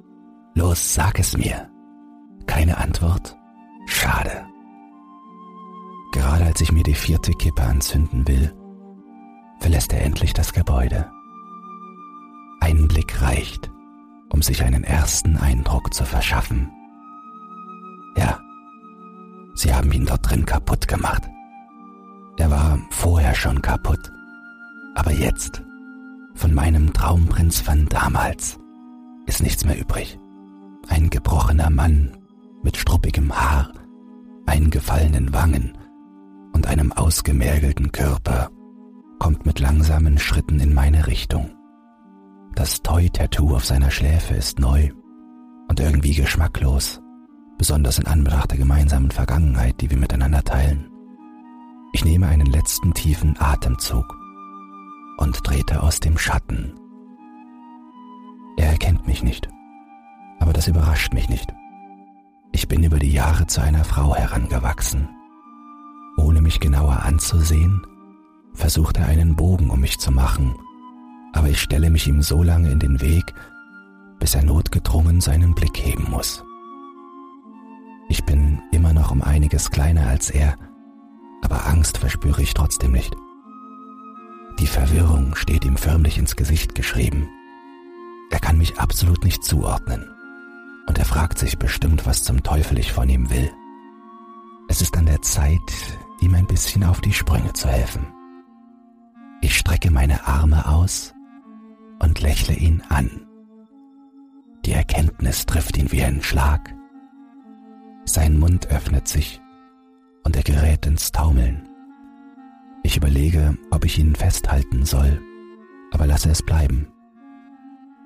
Los, 0.55 0.95
sag 0.95 1.19
es 1.19 1.37
mir. 1.37 1.69
Keine 2.47 2.79
Antwort? 2.79 3.37
Schade. 3.85 4.47
Als 6.52 6.61
ich 6.61 6.71
mir 6.71 6.82
die 6.82 6.94
vierte 6.94 7.32
Kippe 7.32 7.62
anzünden 7.62 8.28
will, 8.28 8.52
verlässt 9.61 9.90
er 9.94 10.02
endlich 10.02 10.35
das 10.35 10.52
Gebäude. 10.52 11.11
Ein 12.61 12.88
Blick 12.88 13.23
reicht, 13.23 13.71
um 14.28 14.42
sich 14.42 14.62
einen 14.62 14.85
ersten 14.85 15.38
Eindruck 15.38 15.94
zu 15.94 16.04
verschaffen. 16.04 16.71
Ja, 18.18 18.38
sie 19.54 19.75
haben 19.75 19.90
ihn 19.92 20.04
dort 20.04 20.28
drin 20.28 20.44
kaputt 20.44 20.87
gemacht. 20.87 21.23
Er 22.37 22.50
war 22.50 22.78
vorher 22.90 23.35
schon 23.35 23.62
kaputt, 23.62 24.12
aber 24.94 25.12
jetzt, 25.12 25.62
von 26.35 26.52
meinem 26.52 26.92
Traumprinz 26.92 27.61
von 27.61 27.87
damals, 27.88 28.59
ist 29.25 29.42
nichts 29.42 29.64
mehr 29.64 29.80
übrig. 29.80 30.18
Ein 30.88 31.09
gebrochener 31.09 31.71
Mann 31.71 32.14
mit 32.62 32.76
struppigem 32.76 33.35
Haar, 33.35 33.73
eingefallenen 34.44 35.32
Wangen 35.32 35.78
und 36.52 36.66
einem 36.66 36.92
ausgemergelten 36.92 37.92
Körper 37.92 38.50
kommt 39.18 39.47
mit 39.47 39.61
langsamen 39.61 40.18
Schritten 40.18 40.61
in 40.61 40.75
meine 40.75 41.06
Richtung. 41.06 41.50
Das 42.54 42.82
Toy-Tattoo 42.82 43.54
auf 43.54 43.64
seiner 43.64 43.90
Schläfe 43.90 44.35
ist 44.35 44.59
neu 44.59 44.90
und 45.68 45.80
irgendwie 45.80 46.14
geschmacklos, 46.14 47.00
besonders 47.56 47.99
in 47.99 48.06
Anbetracht 48.06 48.50
der 48.50 48.59
gemeinsamen 48.59 49.11
Vergangenheit, 49.11 49.80
die 49.80 49.90
wir 49.90 49.99
miteinander 49.99 50.42
teilen. 50.42 50.90
Ich 51.92 52.04
nehme 52.04 52.26
einen 52.26 52.47
letzten 52.47 52.92
tiefen 52.94 53.37
Atemzug 53.38 54.16
und 55.18 55.42
trete 55.44 55.82
aus 55.82 56.00
dem 56.00 56.18
Schatten. 56.18 56.75
Er 58.56 58.71
erkennt 58.71 59.06
mich 59.06 59.23
nicht 59.23 59.49
aber 60.42 60.52
das 60.52 60.66
überrascht 60.66 61.14
mich 61.14 61.28
nicht. 61.28 61.54
Ich 62.50 62.66
bin 62.66 62.82
über 62.82 62.99
die 62.99 63.12
Jahre 63.12 63.47
zu 63.47 63.62
einer 63.62 63.85
Frau 63.85 64.14
herangewachsen. 64.14 65.09
Ohne 66.16 66.40
mich 66.40 66.61
genauer 66.61 67.02
anzusehen, 67.02 67.87
versucht 68.54 68.99
er 68.99 69.07
einen 69.07 69.37
Bogen 69.37 69.71
um 69.71 69.81
mich 69.81 69.99
zu 69.99 70.11
machen, 70.11 70.54
aber 71.33 71.49
ich 71.49 71.61
stelle 71.61 71.90
mich 71.90 72.07
ihm 72.07 72.23
so 72.23 72.42
lange 72.42 72.71
in 72.71 72.78
den 72.78 73.00
Weg, 73.00 73.25
bis 74.19 74.35
er 74.35 74.45
notgedrungen 74.45 75.21
seinen 75.21 75.54
Blick 75.54 75.78
heben 75.78 76.11
muss. 76.11 76.45
Ich 78.09 78.25
bin 78.25 78.62
immer 78.73 78.92
noch 78.92 79.11
um 79.11 79.23
einiges 79.23 79.71
kleiner 79.71 80.07
als 80.07 80.31
er, 80.31 80.57
aber 81.42 81.66
Angst 81.66 81.99
verspüre 81.99 82.42
ich 82.42 82.54
trotzdem 82.54 82.92
nicht. 82.92 83.16
Die 84.59 84.66
Verwirrung 84.66 85.35
steht 85.35 85.64
ihm 85.64 85.76
förmlich 85.76 86.19
ins 86.19 86.37
Gesicht 86.37 86.75
geschrieben. 86.75 87.28
Er 88.31 88.38
kann 88.38 88.59
mich 88.59 88.78
absolut 88.78 89.25
nicht 89.25 89.42
zuordnen 89.42 90.09
und 90.87 90.99
er 90.99 91.04
fragt 91.04 91.38
sich 91.38 91.59
bestimmt, 91.59 92.07
was 92.07 92.23
zum 92.23 92.42
Teufel 92.42 92.78
ich 92.78 92.92
von 92.92 93.09
ihm 93.09 93.31
will. 93.31 93.50
Es 94.69 94.81
ist 94.81 94.97
an 94.97 95.07
der 95.07 95.23
Zeit, 95.23 95.61
ihm 96.23 96.35
ein 96.35 96.47
bisschen 96.47 96.85
auf 96.85 97.00
die 97.00 97.12
Sprünge 97.12 97.52
zu 97.52 97.69
helfen. 97.69 98.07
Ich 99.41 99.57
strecke 99.57 99.91
meine 99.91 100.26
Arme 100.26 100.67
aus 100.67 101.14
und 101.99 102.21
lächle 102.21 102.55
ihn 102.55 102.83
an. 102.88 103.26
Die 104.64 104.73
Erkenntnis 104.73 105.47
trifft 105.47 105.76
ihn 105.76 105.91
wie 105.91 106.05
ein 106.05 106.23
Schlag. 106.23 106.75
Sein 108.05 108.38
Mund 108.38 108.69
öffnet 108.69 109.09
sich 109.09 109.41
und 110.25 110.37
er 110.37 110.43
gerät 110.43 110.87
ins 110.87 111.11
Taumeln. 111.12 111.69
Ich 112.85 112.97
überlege, 112.97 113.57
ob 113.71 113.85
ich 113.85 113.99
ihn 113.99 114.14
festhalten 114.14 114.85
soll, 114.85 115.21
aber 115.93 116.07
lasse 116.07 116.31
es 116.31 116.43
bleiben 116.43 116.87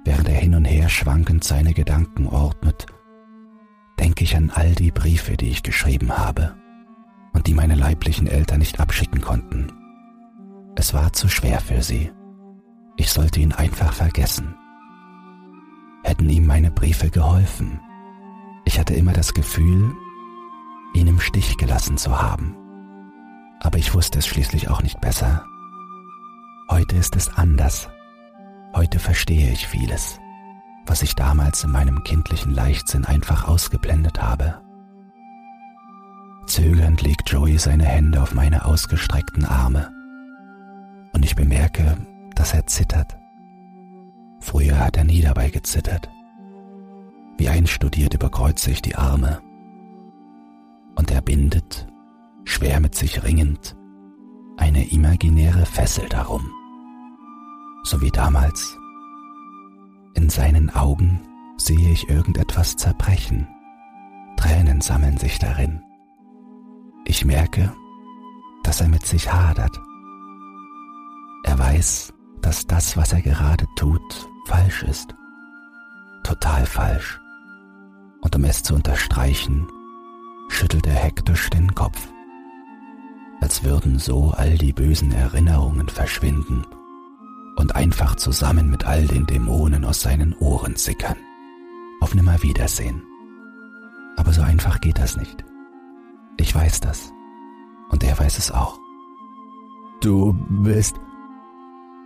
während 0.07 0.29
er 0.29 0.37
hin 0.37 0.55
und 0.55 0.65
her 0.65 0.89
schwankend 0.89 1.45
seine 1.45 1.75
Gedanken 1.75 2.29
ordnet, 2.29 2.87
denke 3.99 4.25
ich 4.25 4.37
an 4.37 4.51
all 4.55 4.73
die 4.75 4.93
Briefe, 4.93 5.37
die 5.37 5.51
ich 5.51 5.63
geschrieben 5.63 6.17
habe 6.17 6.57
und 7.37 7.47
die 7.47 7.55
meine 7.55 7.75
leiblichen 7.75 8.27
Eltern 8.27 8.61
nicht 8.61 8.81
abschicken 8.81 9.21
konnten. 9.21 9.71
Es 10.75 10.95
war 10.95 11.13
zu 11.13 11.29
schwer 11.29 11.61
für 11.61 11.83
sie. 11.83 12.11
Ich 12.97 13.11
sollte 13.11 13.41
ihn 13.41 13.53
einfach 13.53 13.93
vergessen. 13.93 14.55
Hätten 16.03 16.31
ihm 16.31 16.47
meine 16.47 16.71
Briefe 16.71 17.11
geholfen. 17.11 17.79
Ich 18.65 18.79
hatte 18.79 18.95
immer 18.95 19.13
das 19.13 19.35
Gefühl, 19.35 19.95
ihn 20.95 21.09
im 21.09 21.21
Stich 21.21 21.59
gelassen 21.59 21.99
zu 21.99 22.19
haben. 22.19 22.57
Aber 23.61 23.77
ich 23.77 23.93
wusste 23.93 24.21
es 24.21 24.27
schließlich 24.27 24.71
auch 24.71 24.83
nicht 24.83 25.03
besser. 25.03 25.45
Heute 26.71 26.97
ist 26.97 27.17
es 27.17 27.29
anders. 27.29 27.91
Heute 28.75 28.99
verstehe 28.99 29.53
ich 29.53 29.67
vieles, 29.67 30.19
was 30.87 31.03
ich 31.03 31.15
damals 31.15 31.65
in 31.65 31.71
meinem 31.71 32.03
kindlichen 32.03 32.55
Leichtsinn 32.55 33.05
einfach 33.05 33.47
ausgeblendet 33.47 34.23
habe. 34.23 34.66
Zögernd 36.47 37.03
legt 37.03 37.31
Joey 37.31 37.59
seine 37.59 37.85
Hände 37.85 38.23
auf 38.23 38.35
meine 38.35 38.65
ausgestreckten 38.65 39.45
Arme 39.45 39.93
und 41.13 41.25
ich 41.25 41.35
bemerke, 41.35 41.97
dass 42.35 42.55
er 42.55 42.67
zittert. 42.67 43.17
Früher 44.41 44.79
hat 44.79 44.97
er 44.97 45.05
nie 45.05 45.23
dabei 45.23 45.51
gezittert. 45.51 46.09
Wie 47.37 47.49
einstudiert 47.49 48.15
überkreuze 48.15 48.71
ich 48.71 48.81
die 48.81 48.95
Arme 48.95 49.41
und 50.95 51.11
er 51.11 51.21
bindet, 51.21 51.89
schwer 52.45 52.81
mit 52.81 52.95
sich 52.95 53.25
ringend, 53.25 53.77
eine 54.57 54.89
imaginäre 54.91 55.67
Fessel 55.67 56.09
darum. 56.09 56.49
So 57.83 58.01
wie 58.01 58.11
damals. 58.11 58.77
In 60.15 60.31
seinen 60.31 60.71
Augen 60.71 61.21
sehe 61.57 61.91
ich 61.91 62.09
irgendetwas 62.09 62.77
zerbrechen. 62.77 63.49
Tränen 64.37 64.81
sammeln 64.81 65.19
sich 65.19 65.39
darin. 65.39 65.86
Ich 67.09 67.25
merke, 67.25 67.73
dass 68.65 68.81
er 68.81 68.89
mit 68.89 69.07
sich 69.07 69.33
hadert. 69.33 69.81
Er 71.45 71.57
weiß, 71.57 72.13
dass 72.43 72.67
das, 72.67 72.97
was 72.97 73.13
er 73.13 73.23
gerade 73.23 73.65
tut, 73.77 74.29
falsch 74.47 74.83
ist. 74.83 75.15
Total 76.25 76.67
falsch. 76.67 77.21
Und 78.23 78.35
um 78.35 78.45
es 78.45 78.65
zu 78.65 78.75
unterstreichen, 78.75 79.69
schüttelt 80.49 80.85
er 80.89 80.95
hektisch 80.95 81.49
den 81.49 81.73
Kopf, 81.77 82.09
als 83.41 83.63
würden 83.63 84.01
so 84.01 84.33
all 84.33 84.59
die 84.59 84.73
bösen 84.73 85.13
Erinnerungen 85.13 85.89
verschwinden 85.89 86.67
und 87.57 87.77
einfach 87.77 88.17
zusammen 88.17 88.69
mit 88.69 88.85
all 88.85 89.07
den 89.07 89.27
Dämonen 89.27 89.85
aus 89.85 90.01
seinen 90.01 90.35
Ohren 90.39 90.75
sickern. 90.75 91.17
Auf 92.01 92.17
Nimmerwiedersehen. 92.17 93.01
Aber 94.17 94.33
so 94.33 94.43
einfach 94.43 94.81
geht 94.81 94.99
das 94.99 95.17
nicht. 95.17 95.45
Ich 96.39 96.55
weiß 96.55 96.81
das. 96.81 97.13
Und 97.91 98.03
er 98.05 98.19
weiß 98.19 98.39
es 98.39 98.51
auch. 98.51 98.79
Du 100.01 100.35
bist. 100.49 100.97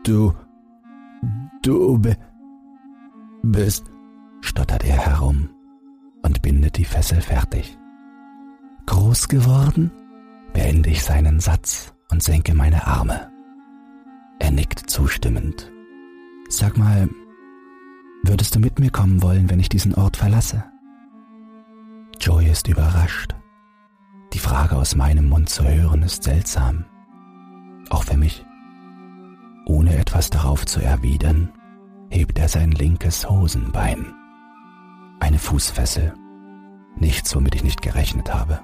Du. 0.04 0.32
Du 1.62 1.98
be, 1.98 2.16
bist. 3.42 3.90
stottert 4.40 4.84
er 4.84 4.96
herum 4.96 5.50
und 6.22 6.42
bindet 6.42 6.78
die 6.78 6.84
Fessel 6.84 7.20
fertig. 7.20 7.76
Groß 8.86 9.28
geworden? 9.28 9.90
beende 10.52 10.90
ich 10.90 11.04
seinen 11.04 11.38
Satz 11.40 11.94
und 12.10 12.22
senke 12.22 12.54
meine 12.54 12.86
Arme. 12.86 13.30
Er 14.40 14.50
nickt 14.50 14.90
zustimmend. 14.90 15.70
Sag 16.48 16.76
mal, 16.76 17.08
würdest 18.24 18.56
du 18.56 18.58
mit 18.58 18.78
mir 18.80 18.90
kommen 18.90 19.22
wollen, 19.22 19.48
wenn 19.48 19.60
ich 19.60 19.68
diesen 19.68 19.94
Ort 19.94 20.16
verlasse? 20.16 20.64
Joey 22.20 22.50
ist 22.50 22.66
überrascht. 22.68 23.34
Die 24.32 24.38
Frage 24.38 24.76
aus 24.76 24.94
meinem 24.94 25.28
Mund 25.28 25.48
zu 25.48 25.64
hören 25.64 26.02
ist 26.02 26.22
seltsam. 26.22 26.84
Auch 27.90 28.04
für 28.04 28.16
mich. 28.16 28.44
Ohne 29.66 29.96
etwas 29.96 30.30
darauf 30.30 30.66
zu 30.66 30.80
erwidern, 30.80 31.52
hebt 32.10 32.38
er 32.38 32.48
sein 32.48 32.70
linkes 32.70 33.28
Hosenbein. 33.28 34.14
Eine 35.20 35.38
Fußfessel. 35.38 36.14
Nichts, 36.96 37.34
womit 37.34 37.54
ich 37.54 37.64
nicht 37.64 37.82
gerechnet 37.82 38.32
habe. 38.32 38.60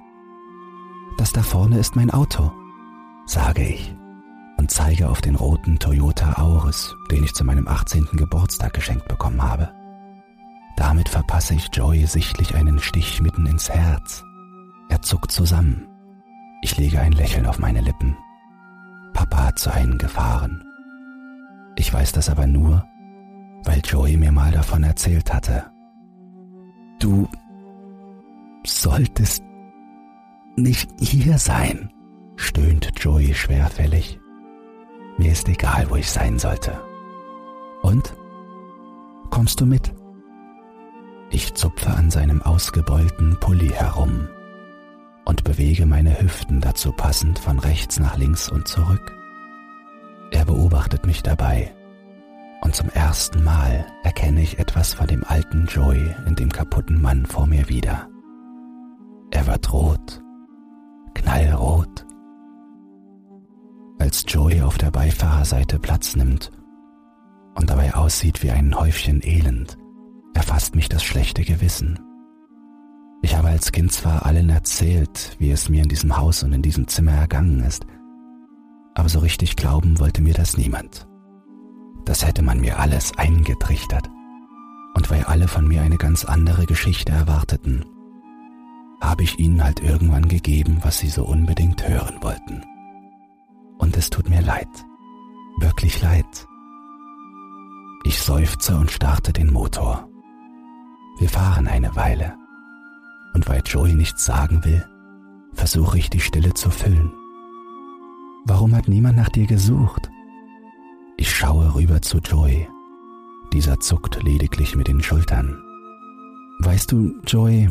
Das 1.19 1.33
da 1.33 1.43
vorne 1.43 1.79
ist 1.79 1.97
mein 1.97 2.11
Auto, 2.11 2.53
sage 3.27 3.63
ich 3.67 3.95
und 4.59 4.71
zeige 4.71 5.09
auf 5.09 5.21
den 5.21 5.35
roten 5.35 5.79
Toyota 5.79 6.35
Auris, 6.35 6.95
den 7.11 7.25
ich 7.25 7.35
zu 7.35 7.45
meinem 7.45 7.69
18. 7.69 8.09
Geburtstag 8.13 8.73
geschenkt 8.73 9.09
bekommen 9.09 9.43
habe. 9.43 9.73
Damit 10.77 11.09
verpasse 11.09 11.55
ich 11.55 11.69
Joey 11.73 12.07
sichtlich 12.07 12.55
einen 12.55 12.79
Stich 12.79 13.21
mitten 13.21 13.47
ins 13.47 13.71
Herz. 13.71 14.25
Er 14.89 15.03
zuckt 15.03 15.33
zusammen. 15.33 15.89
Ich 16.63 16.77
lege 16.77 17.01
ein 17.01 17.13
Lächeln 17.13 17.47
auf 17.47 17.59
meine 17.59 17.81
Lippen. 17.81 18.17
Papa 19.13 19.47
hat 19.47 19.59
zu 19.59 19.73
einen 19.73 19.99
gefahren. 19.99 20.65
Ich 21.77 21.93
weiß 21.93 22.13
das 22.13 22.29
aber 22.29 22.47
nur, 22.47 22.85
weil 23.65 23.81
Joey 23.85 24.17
mir 24.17 24.33
mal 24.33 24.51
davon 24.53 24.83
erzählt 24.83 25.33
hatte. 25.33 25.71
Du 26.99 27.29
solltest 28.65 29.43
nicht 30.57 30.91
hier 30.99 31.39
sein, 31.39 31.93
stöhnt 32.37 32.93
Joey 32.97 33.35
schwerfällig. 33.35 34.19
Mir 35.19 35.33
ist 35.33 35.49
egal, 35.49 35.87
wo 35.91 35.97
ich 35.97 36.11
sein 36.11 36.39
sollte. 36.39 36.81
Und? 37.83 38.15
Kommst 39.31 39.61
du 39.61 39.67
mit? 39.67 39.95
Ich 41.31 41.55
zupfe 41.55 41.91
an 41.91 42.11
seinem 42.11 42.41
ausgebeulten 42.43 43.39
Pulli 43.41 43.69
herum 43.69 44.29
und 45.27 45.45
bewege 45.45 45.85
meine 45.85 46.19
Hüften 46.21 46.61
dazu 46.61 46.93
passend 46.93 47.39
von 47.39 47.59
rechts 47.59 47.99
nach 47.99 48.17
links 48.17 48.49
und 48.49 48.67
zurück. 48.67 49.13
Er 50.31 50.45
beobachtet 50.47 51.05
mich 51.05 51.23
dabei 51.23 51.75
und 52.63 52.75
zum 52.75 52.89
ersten 52.91 53.45
Mal 53.45 53.87
erkenne 54.03 54.41
ich 54.41 54.59
etwas 54.59 54.95
von 54.95 55.07
dem 55.07 55.25
alten 55.25 55.67
Joey 55.67 56.15
in 56.27 56.37
dem 56.37 56.51
kaputten 56.51 57.03
Mann 57.03 57.27
vor 57.27 57.47
mir 57.47 57.69
wieder. 57.69 58.09
Er 59.33 59.47
wird 59.47 59.73
rot, 59.73 60.23
knallrot. 61.15 62.07
Als 63.99 64.25
Joey 64.29 64.63
auf 64.63 64.79
der 64.79 64.93
Beifahrerseite 64.93 65.79
Platz 65.81 66.15
nimmt 66.15 66.53
und 67.57 67.69
dabei 67.69 67.95
aussieht 67.95 68.43
wie 68.43 68.53
ein 68.53 68.79
Häufchen 68.79 69.21
Elend, 69.25 69.77
erfasst 70.35 70.77
mich 70.77 70.89
das 70.89 71.03
schlechte 71.03 71.43
Gewissen. 71.43 72.06
Ich 73.23 73.35
habe 73.37 73.49
als 73.49 73.73
Kind 73.73 73.93
zwar 73.93 74.25
allen 74.27 74.51
erzählt, 74.51 75.37
wie 75.39 75.51
es 75.51 75.69
mir 75.69 75.83
in 75.83 75.89
diesem 75.89 76.17
Haus 76.17 76.43
und 76.43 76.53
in 76.53 76.63
diesem 76.63 76.87
Zimmer 76.87 77.13
ergangen 77.13 77.61
ist, 77.61 77.87
aber 78.95 79.09
so 79.09 79.19
richtig 79.19 79.57
glauben 79.57 79.99
wollte 79.99 80.23
mir 80.23 80.35
das 80.35 80.57
niemand. 80.57 81.07
Das 82.05 82.25
hätte 82.27 82.43
man 82.43 82.61
mir 82.61 82.79
alles 82.79 83.17
eingetrichtert. 83.19 84.09
Und 84.95 85.11
weil 85.11 85.25
alle 85.25 85.49
von 85.49 85.69
mir 85.69 85.83
eine 85.83 85.99
ganz 85.99 86.25
andere 86.25 86.65
Geschichte 86.65 87.13
erwarteten, 87.13 87.85
habe 89.03 89.25
ich 89.25 89.39
ihnen 89.39 89.63
halt 89.63 89.81
irgendwann 89.81 90.27
gegeben, 90.27 90.79
was 90.83 90.99
sie 90.99 91.09
so 91.09 91.25
unbedingt 91.27 91.87
hören 91.87 92.17
wollten. 92.23 92.63
Und 93.77 93.95
es 93.99 94.09
tut 94.09 94.31
mir 94.31 94.41
leid, 94.41 94.69
wirklich 95.59 96.01
leid. 96.01 96.47
Ich 98.05 98.19
seufze 98.19 98.77
und 98.77 98.91
starte 98.91 99.35
den 99.35 99.53
Motor. 99.53 100.09
Wir 101.19 101.29
fahren 101.29 101.69
eine 101.69 101.95
Weile. 101.97 102.39
Und 103.35 103.49
weil 103.49 103.63
Joey 103.65 103.95
nichts 103.95 104.25
sagen 104.25 104.65
will, 104.65 104.85
versuche 105.53 105.99
ich 105.99 106.11
die 106.11 106.21
Stille 106.21 106.55
zu 106.55 106.71
füllen. 106.71 107.13
Warum 108.45 108.75
hat 108.75 108.89
niemand 108.89 109.17
nach 109.17 109.29
dir 109.29 109.47
gesucht? 109.47 110.09
Ich 111.17 111.35
schaue 111.35 111.75
rüber 111.75 112.03
zu 112.03 112.19
Joey. 112.19 112.69
Dieser 113.53 113.81
zuckt 113.81 114.23
lediglich 114.23 114.77
mit 114.77 114.89
den 114.89 115.03
Schultern. 115.03 115.59
Weißt 116.61 116.93
du, 116.93 117.21
Joey, 117.27 117.71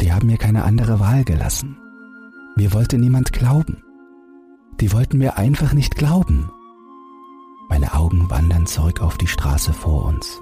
die 0.00 0.12
haben 0.12 0.26
mir 0.26 0.38
keine 0.38 0.64
andere 0.64 1.00
Wahl 1.00 1.24
gelassen. 1.24 1.76
Mir 2.56 2.72
wollte 2.72 2.98
niemand 2.98 3.32
glauben. 3.32 3.82
Die 4.80 4.92
wollten 4.92 5.18
mir 5.18 5.38
einfach 5.38 5.72
nicht 5.72 5.94
glauben. 5.94 6.50
Meine 7.68 7.94
Augen 7.94 8.30
wandern 8.30 8.66
zurück 8.66 9.00
auf 9.00 9.16
die 9.18 9.26
Straße 9.26 9.72
vor 9.72 10.04
uns. 10.04 10.40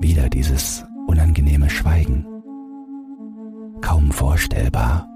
Wieder 0.00 0.28
dieses 0.28 0.84
unangenehme 1.06 1.68
Schweigen. 1.70 2.26
Kaum 3.80 4.10
vorstellbar, 4.10 5.08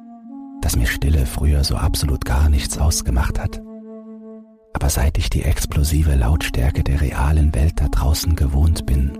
dass 0.61 0.77
mir 0.77 0.87
Stille 0.87 1.27
früher 1.27 1.65
so 1.65 1.77
absolut 1.77 2.25
gar 2.25 2.49
nichts 2.49 2.79
ausgemacht 2.79 3.39
hat. 3.39 3.61
Aber 4.73 4.91
seit 4.91 5.19
ich 5.19 5.31
die 5.31 5.43
explosive 5.43 6.15
Lautstärke 6.15 6.85
der 6.85 7.01
realen 7.01 7.55
Welt 7.55 7.75
da 7.77 7.89
draußen 7.89 8.37
gewohnt 8.37 8.87
bin, 8.87 9.19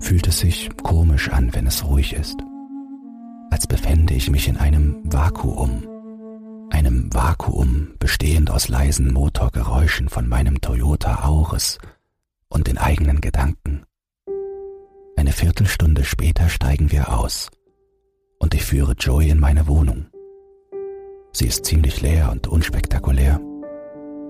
fühlt 0.00 0.26
es 0.26 0.40
sich 0.40 0.70
komisch 0.82 1.30
an, 1.30 1.54
wenn 1.54 1.66
es 1.66 1.84
ruhig 1.84 2.12
ist. 2.12 2.36
Als 3.50 3.66
befände 3.66 4.14
ich 4.14 4.30
mich 4.30 4.48
in 4.48 4.56
einem 4.56 5.00
Vakuum. 5.04 5.84
Einem 6.70 7.12
Vakuum 7.12 7.94
bestehend 7.98 8.50
aus 8.50 8.68
leisen 8.68 9.12
Motorgeräuschen 9.12 10.08
von 10.08 10.28
meinem 10.28 10.60
Toyota 10.60 11.24
Auris 11.24 11.78
und 12.48 12.66
den 12.66 12.78
eigenen 12.78 13.20
Gedanken. 13.20 13.84
Eine 15.16 15.32
Viertelstunde 15.32 16.04
später 16.04 16.48
steigen 16.48 16.92
wir 16.92 17.18
aus 17.18 17.50
und 18.38 18.54
ich 18.54 18.64
führe 18.64 18.92
Joey 18.92 19.30
in 19.30 19.38
meine 19.38 19.66
Wohnung. 19.66 20.06
Sie 21.32 21.46
ist 21.46 21.64
ziemlich 21.64 22.00
leer 22.00 22.30
und 22.32 22.46
unspektakulär. 22.46 23.40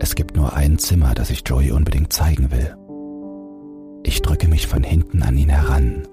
Es 0.01 0.15
gibt 0.15 0.37
nur 0.37 0.55
ein 0.55 0.79
Zimmer, 0.79 1.15
das 1.15 1.31
ich 1.31 1.43
Joey 1.47 1.73
unbedingt 1.73 2.13
zeigen 2.13 2.51
will. 2.51 2.77
Ich 4.05 4.23
drücke 4.23 4.49
mich 4.49 4.67
von 4.67 4.83
hinten 4.83 5.23
an 5.23 5.37
ihn 5.37 5.49
heran, 5.49 6.07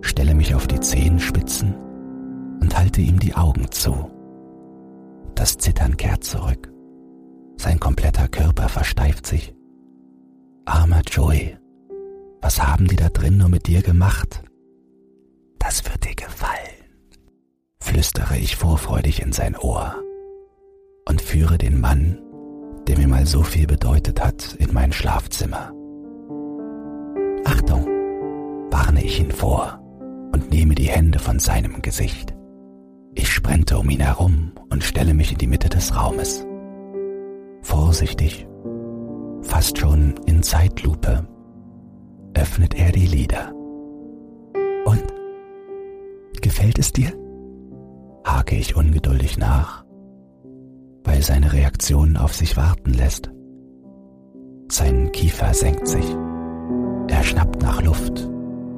stelle 0.00 0.34
mich 0.34 0.54
auf 0.54 0.66
die 0.66 0.80
Zehenspitzen 0.80 1.74
und 2.60 2.76
halte 2.78 3.00
ihm 3.00 3.18
die 3.18 3.34
Augen 3.34 3.70
zu. 3.70 4.10
Das 5.34 5.58
Zittern 5.58 5.96
kehrt 5.96 6.24
zurück. 6.24 6.72
Sein 7.56 7.80
kompletter 7.80 8.28
Körper 8.28 8.68
versteift 8.68 9.26
sich. 9.26 9.54
Armer 10.64 11.02
Joey, 11.10 11.56
was 12.40 12.62
haben 12.62 12.86
die 12.86 12.96
da 12.96 13.08
drin 13.08 13.38
nur 13.38 13.48
mit 13.48 13.66
dir 13.66 13.82
gemacht? 13.82 14.42
Das 15.58 15.84
wird 15.84 16.04
dir 16.04 16.14
gefallen, 16.14 16.65
flüstere 17.96 18.36
ich 18.36 18.56
vorfreudig 18.56 19.22
in 19.22 19.32
sein 19.32 19.56
Ohr 19.56 19.94
und 21.08 21.22
führe 21.22 21.56
den 21.56 21.80
Mann, 21.80 22.20
der 22.86 22.98
mir 22.98 23.08
mal 23.08 23.24
so 23.24 23.42
viel 23.42 23.66
bedeutet 23.66 24.22
hat, 24.22 24.54
in 24.58 24.74
mein 24.74 24.92
Schlafzimmer. 24.92 25.72
Achtung, 27.46 27.86
warne 28.70 29.02
ich 29.02 29.18
ihn 29.18 29.32
vor 29.32 29.80
und 30.34 30.50
nehme 30.50 30.74
die 30.74 30.90
Hände 30.90 31.18
von 31.18 31.38
seinem 31.38 31.80
Gesicht. 31.80 32.34
Ich 33.14 33.32
sprente 33.32 33.78
um 33.78 33.88
ihn 33.88 34.00
herum 34.00 34.52
und 34.68 34.84
stelle 34.84 35.14
mich 35.14 35.32
in 35.32 35.38
die 35.38 35.46
Mitte 35.46 35.70
des 35.70 35.96
Raumes. 35.96 36.46
Vorsichtig, 37.62 38.46
fast 39.40 39.78
schon 39.78 40.16
in 40.26 40.42
Zeitlupe, 40.42 41.26
öffnet 42.34 42.74
er 42.74 42.92
die 42.92 43.06
Lider. 43.06 43.54
Und? 44.84 45.02
Gefällt 46.42 46.78
es 46.78 46.92
dir? 46.92 47.14
Hake 48.26 48.56
ich 48.56 48.76
ungeduldig 48.76 49.38
nach, 49.38 49.84
weil 51.04 51.22
seine 51.22 51.52
Reaktion 51.52 52.16
auf 52.16 52.34
sich 52.34 52.56
warten 52.56 52.92
lässt. 52.92 53.30
Sein 54.68 55.12
Kiefer 55.12 55.54
senkt 55.54 55.86
sich. 55.86 56.04
Er 57.08 57.22
schnappt 57.22 57.62
nach 57.62 57.80
Luft 57.82 58.28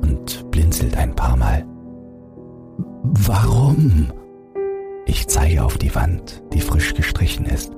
und 0.02 0.50
blinzelt 0.50 0.96
ein 0.98 1.16
paar 1.16 1.36
Mal. 1.36 1.64
Warum? 3.02 4.12
Ich 5.06 5.26
zeige 5.28 5.64
auf 5.64 5.78
die 5.78 5.94
Wand, 5.94 6.42
die 6.52 6.60
frisch 6.60 6.92
gestrichen 6.94 7.46
ist. 7.46 7.72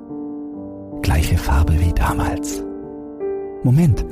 Gleiche 1.01 1.37
Farbe 1.37 1.79
wie 1.79 1.93
damals. 1.93 2.61
Moment, 3.63 4.05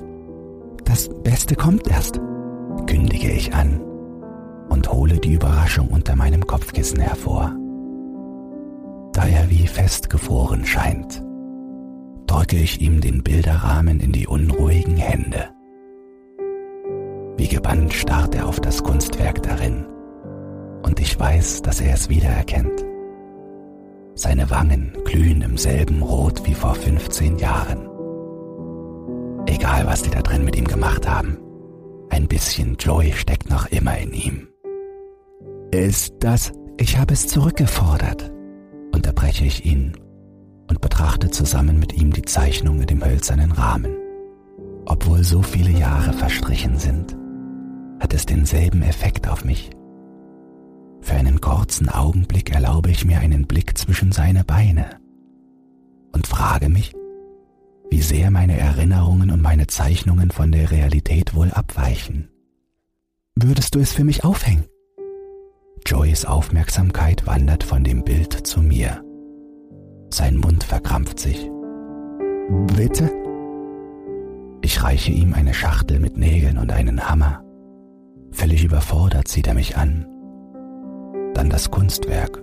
das 0.85 1.09
Beste 1.23 1.55
kommt 1.55 1.89
erst, 1.89 2.21
kündige 2.87 3.29
ich 3.31 3.53
an 3.53 3.81
und 4.69 4.91
hole 4.91 5.19
die 5.19 5.33
Überraschung 5.33 5.89
unter 5.89 6.15
meinem 6.15 6.45
Kopfkissen 6.45 6.99
hervor. 6.99 7.55
Da 9.13 9.25
er 9.25 9.49
wie 9.49 9.67
festgefroren 9.67 10.65
scheint, 10.65 11.23
drücke 12.27 12.57
ich 12.57 12.79
ihm 12.81 13.01
den 13.01 13.23
Bilderrahmen 13.23 13.99
in 13.99 14.11
die 14.11 14.27
unruhigen 14.27 14.97
Hände. 14.97 15.49
Wie 17.37 17.47
gebannt 17.47 17.93
starrt 17.93 18.35
er 18.35 18.47
auf 18.47 18.59
das 18.59 18.83
Kunstwerk 18.83 19.41
darin, 19.43 19.85
und 20.83 20.99
ich 20.99 21.19
weiß, 21.19 21.61
dass 21.61 21.81
er 21.81 21.93
es 21.93 22.09
wiedererkennt. 22.09 22.85
Seine 24.13 24.49
Wangen 24.49 24.93
glühen 25.05 25.41
im 25.41 25.57
selben 25.57 26.01
Rot 26.01 26.45
wie 26.45 26.53
vor 26.53 26.75
15 26.75 27.37
Jahren. 27.37 27.87
Egal, 29.45 29.87
was 29.87 30.03
die 30.03 30.09
da 30.09 30.21
drin 30.21 30.43
mit 30.43 30.55
ihm 30.55 30.65
gemacht 30.65 31.09
haben, 31.09 31.37
ein 32.09 32.27
bisschen 32.27 32.75
Joy 32.77 33.13
steckt 33.13 33.49
noch 33.49 33.67
immer 33.67 33.97
in 33.97 34.13
ihm. 34.13 34.48
Ist 35.71 36.15
das? 36.19 36.51
Ich 36.77 36.97
habe 36.97 37.13
es 37.13 37.27
zurückgefordert, 37.27 38.31
unterbreche 38.91 39.45
ich 39.45 39.65
ihn 39.65 39.95
und 40.67 40.81
betrachte 40.81 41.29
zusammen 41.29 41.77
mit 41.77 41.93
ihm 41.93 42.11
die 42.11 42.23
Zeichnung 42.23 42.79
mit 42.79 42.89
dem 42.89 43.05
hölzernen 43.05 43.51
Rahmen. 43.51 43.95
Obwohl 44.85 45.23
so 45.23 45.43
viele 45.43 45.69
Jahre 45.69 46.13
verstrichen 46.13 46.79
sind, 46.79 47.15
hat 47.99 48.15
es 48.15 48.25
denselben 48.25 48.81
Effekt 48.81 49.27
auf 49.27 49.45
mich. 49.45 49.69
Für 51.01 51.13
einen 51.13 51.39
kurzen 51.39 51.87
Augenblick 51.87 52.51
erlaube 52.51 52.89
ich 52.89 53.05
mir 53.05 53.19
einen 53.19 53.45
Blick 53.45 53.77
zwischen 53.77 54.11
seine 54.11 54.43
Beine 54.43 54.99
und 56.13 56.25
frage 56.25 56.69
mich, 56.69 56.93
wie 57.91 58.01
sehr 58.01 58.31
meine 58.31 58.57
Erinnerungen 58.57 59.29
und 59.29 59.41
meine 59.41 59.67
Zeichnungen 59.67 60.31
von 60.31 60.51
der 60.51 60.71
Realität 60.71 61.35
wohl 61.35 61.51
abweichen. 61.51 62.29
Würdest 63.35 63.75
du 63.75 63.79
es 63.79 63.93
für 63.93 64.03
mich 64.03 64.23
aufhängen? 64.23 64.65
Joys 65.89 66.23
Aufmerksamkeit 66.23 67.25
wandert 67.25 67.63
von 67.63 67.83
dem 67.83 68.03
Bild 68.03 68.45
zu 68.45 68.61
mir. 68.61 69.03
Sein 70.11 70.37
Mund 70.37 70.63
verkrampft 70.63 71.17
sich. 71.17 71.49
Bitte? 72.77 73.09
Ich 74.61 74.83
reiche 74.83 75.11
ihm 75.11 75.33
eine 75.33 75.55
Schachtel 75.55 75.99
mit 75.99 76.15
Nägeln 76.15 76.59
und 76.59 76.71
einen 76.71 77.09
Hammer. 77.09 77.43
Völlig 78.29 78.63
überfordert 78.63 79.27
sieht 79.29 79.47
er 79.47 79.55
mich 79.55 79.77
an. 79.77 80.05
Dann 81.33 81.49
das 81.49 81.71
Kunstwerk 81.71 82.39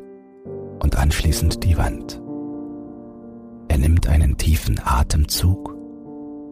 und 0.82 0.96
anschließend 0.96 1.62
die 1.62 1.78
Wand. 1.78 2.20
Er 3.68 3.78
nimmt 3.78 4.08
einen 4.08 4.38
tiefen 4.38 4.80
Atemzug 4.84 5.72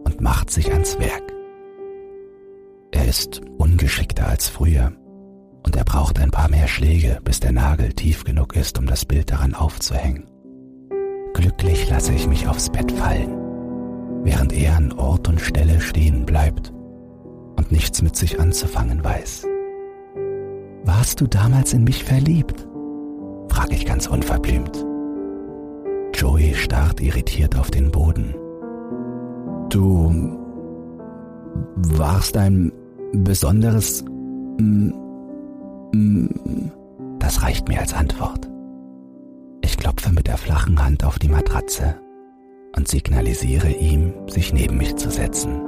und 0.05 0.21
macht 0.21 0.49
sich 0.49 0.71
ans 0.71 0.97
Werk. 0.97 1.33
Er 2.91 3.05
ist 3.05 3.41
ungeschickter 3.57 4.29
als 4.29 4.47
früher 4.47 4.93
und 5.75 5.79
er 5.79 5.83
braucht 5.83 6.21
ein 6.21 6.31
paar 6.31 6.49
mehr 6.49 6.69
Schläge, 6.69 7.19
bis 7.25 7.41
der 7.41 7.51
Nagel 7.51 7.91
tief 7.91 8.23
genug 8.23 8.55
ist, 8.55 8.79
um 8.79 8.85
das 8.85 9.03
Bild 9.03 9.29
daran 9.29 9.53
aufzuhängen. 9.53 10.23
Glücklich 11.33 11.89
lasse 11.89 12.13
ich 12.13 12.29
mich 12.29 12.47
aufs 12.47 12.69
Bett 12.69 12.89
fallen, 12.93 13.35
während 14.23 14.53
er 14.53 14.77
an 14.77 14.93
Ort 14.93 15.27
und 15.27 15.41
Stelle 15.41 15.81
stehen 15.81 16.25
bleibt 16.25 16.71
und 17.57 17.73
nichts 17.73 18.01
mit 18.01 18.15
sich 18.15 18.39
anzufangen 18.39 19.03
weiß. 19.03 19.45
Warst 20.85 21.19
du 21.19 21.27
damals 21.27 21.73
in 21.73 21.83
mich 21.83 22.05
verliebt? 22.05 22.65
frage 23.49 23.75
ich 23.75 23.85
ganz 23.85 24.07
unverblümt. 24.07 24.85
Joey 26.13 26.53
starrt 26.53 27.01
irritiert 27.01 27.59
auf 27.59 27.69
den 27.69 27.91
Boden. 27.91 28.33
Du 29.69 30.39
warst 31.75 32.37
ein 32.37 32.71
besonderes... 33.11 34.05
Mm, 34.57 34.87
mm, 34.87 35.04
das 37.19 37.41
reicht 37.43 37.67
mir 37.67 37.79
als 37.79 37.93
Antwort. 37.93 38.49
Ich 39.61 39.77
klopfe 39.77 40.11
mit 40.11 40.27
der 40.27 40.37
flachen 40.37 40.83
Hand 40.83 41.03
auf 41.03 41.19
die 41.19 41.27
Matratze 41.27 41.95
und 42.75 42.87
signalisiere 42.87 43.69
ihm, 43.71 44.13
sich 44.27 44.53
neben 44.53 44.77
mich 44.77 44.95
zu 44.95 45.09
setzen. 45.09 45.61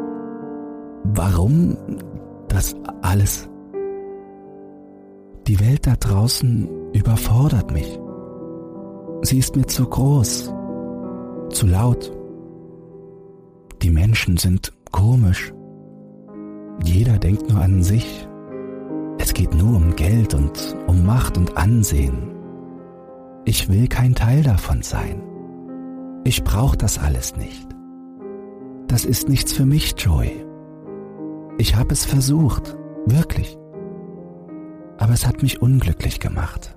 Warum 1.03 1.77
das 2.47 2.75
alles? 3.01 3.49
Die 5.47 5.59
Welt 5.59 5.87
da 5.87 5.95
draußen 5.95 6.67
überfordert 6.93 7.71
mich. 7.71 7.99
Sie 9.21 9.39
ist 9.39 9.55
mir 9.55 9.65
zu 9.65 9.87
groß, 9.87 10.53
zu 11.49 11.67
laut. 11.67 12.11
Die 13.81 13.89
Menschen 13.89 14.37
sind 14.37 14.73
komisch. 14.91 15.53
Jeder 16.83 17.17
denkt 17.17 17.49
nur 17.49 17.61
an 17.61 17.81
sich. 17.81 18.27
Geht 19.37 19.53
nur 19.53 19.77
um 19.77 19.95
Geld 19.95 20.33
und 20.33 20.75
um 20.87 21.05
Macht 21.05 21.37
und 21.37 21.57
Ansehen. 21.57 22.31
Ich 23.45 23.69
will 23.69 23.87
kein 23.87 24.15
Teil 24.15 24.41
davon 24.41 24.81
sein. 24.81 25.21
Ich 26.23 26.43
brauche 26.43 26.75
das 26.75 26.97
alles 26.97 27.37
nicht. 27.37 27.67
Das 28.87 29.05
ist 29.05 29.29
nichts 29.29 29.53
für 29.53 29.67
mich, 29.67 29.93
Joy. 29.95 30.43
Ich 31.59 31.75
habe 31.75 31.93
es 31.93 32.03
versucht, 32.03 32.75
wirklich. 33.05 33.59
Aber 34.97 35.13
es 35.13 35.27
hat 35.27 35.43
mich 35.43 35.61
unglücklich 35.61 36.19
gemacht. 36.19 36.75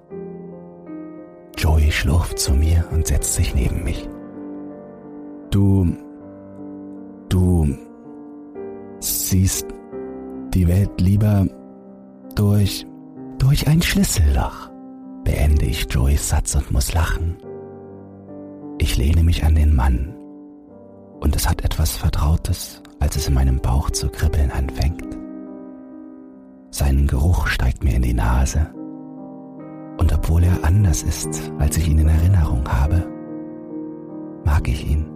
Joey 1.57 1.90
schlurft 1.90 2.38
zu 2.38 2.53
mir 2.53 2.85
und 2.92 3.07
setzt 3.07 3.37
sich 3.37 3.55
neben 3.55 3.85
mich. 3.85 4.07
Du, 5.51 5.96
du 7.31 7.75
siehst 8.99 9.66
die 10.53 10.68
Welt 10.68 11.01
lieber 11.01 11.46
durch, 12.35 12.87
durch 13.38 13.66
ein 13.66 13.83
Schlüsselloch, 13.83 14.71
beende 15.25 15.66
ich 15.66 15.87
Joys 15.90 16.29
Satz 16.29 16.55
und 16.55 16.71
muss 16.71 16.93
lachen. 16.93 17.37
Ich 18.79 18.97
lehne 18.97 19.23
mich 19.23 19.45
an 19.45 19.55
den 19.55 19.75
Mann 19.75 20.14
und 21.21 21.37
es 21.37 21.49
hat 21.49 21.64
etwas 21.64 21.97
Vertrautes, 21.97 22.83
als 22.99 23.16
es 23.16 23.29
in 23.29 23.35
meinem 23.35 23.61
Bauch 23.61 23.90
zu 23.90 24.09
kribbeln 24.09 24.51
anfängt. 24.51 25.19
Sein 26.71 27.07
Geruch 27.07 27.47
steigt 27.49 27.85
mir 27.85 27.95
in 27.95 28.03
die 28.03 28.14
Nase 28.14 28.73
und 29.99 30.12
obwohl 30.12 30.45
er 30.45 30.64
anders 30.64 31.03
ist, 31.03 31.53
als 31.59 31.77
ich 31.77 31.88
ihn 31.88 31.99
in 31.99 32.09
Erinnerung 32.09 32.66
habe, 32.66 33.07
mag 34.45 34.66
ich 34.66 34.88
ihn. 34.88 35.07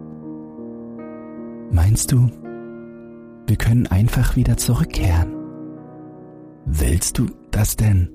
Meinst 1.70 2.12
du, 2.12 2.28
wir 3.46 3.56
können 3.56 3.86
einfach 3.86 4.36
wieder 4.36 4.56
zurückkehren? 4.56 5.43
Willst 6.66 7.18
du 7.18 7.26
das 7.50 7.76
denn? 7.76 8.10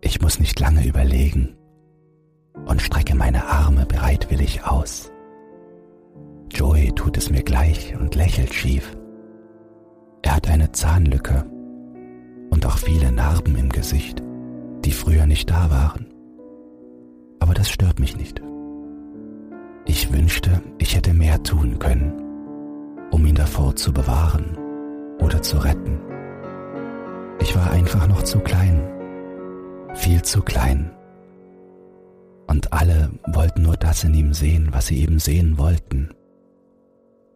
Ich 0.00 0.20
muss 0.20 0.38
nicht 0.38 0.58
lange 0.60 0.86
überlegen 0.86 1.56
und 2.66 2.82
strecke 2.82 3.14
meine 3.14 3.46
Arme 3.46 3.86
bereitwillig 3.86 4.64
aus. 4.64 5.10
Joey 6.50 6.92
tut 6.92 7.16
es 7.16 7.30
mir 7.30 7.42
gleich 7.42 7.96
und 7.98 8.14
lächelt 8.14 8.54
schief. 8.54 8.96
Er 10.22 10.36
hat 10.36 10.48
eine 10.48 10.72
Zahnlücke 10.72 11.44
und 12.50 12.64
auch 12.66 12.78
viele 12.78 13.10
Narben 13.12 13.56
im 13.56 13.68
Gesicht 13.68 14.22
die 14.86 14.92
früher 14.92 15.26
nicht 15.26 15.50
da 15.50 15.68
waren. 15.68 16.06
Aber 17.40 17.54
das 17.54 17.68
stört 17.68 17.98
mich 17.98 18.16
nicht. 18.16 18.40
Ich 19.84 20.12
wünschte, 20.12 20.62
ich 20.78 20.94
hätte 20.94 21.12
mehr 21.12 21.42
tun 21.42 21.78
können, 21.80 22.12
um 23.10 23.26
ihn 23.26 23.34
davor 23.34 23.74
zu 23.74 23.92
bewahren 23.92 24.56
oder 25.20 25.42
zu 25.42 25.58
retten. 25.58 25.98
Ich 27.40 27.54
war 27.54 27.70
einfach 27.70 28.06
noch 28.06 28.22
zu 28.22 28.40
klein, 28.40 28.82
viel 29.94 30.22
zu 30.22 30.42
klein. 30.42 30.90
Und 32.46 32.72
alle 32.72 33.10
wollten 33.26 33.62
nur 33.62 33.76
das 33.76 34.04
in 34.04 34.14
ihm 34.14 34.32
sehen, 34.32 34.68
was 34.72 34.86
sie 34.86 35.02
eben 35.02 35.18
sehen 35.18 35.58
wollten. 35.58 36.10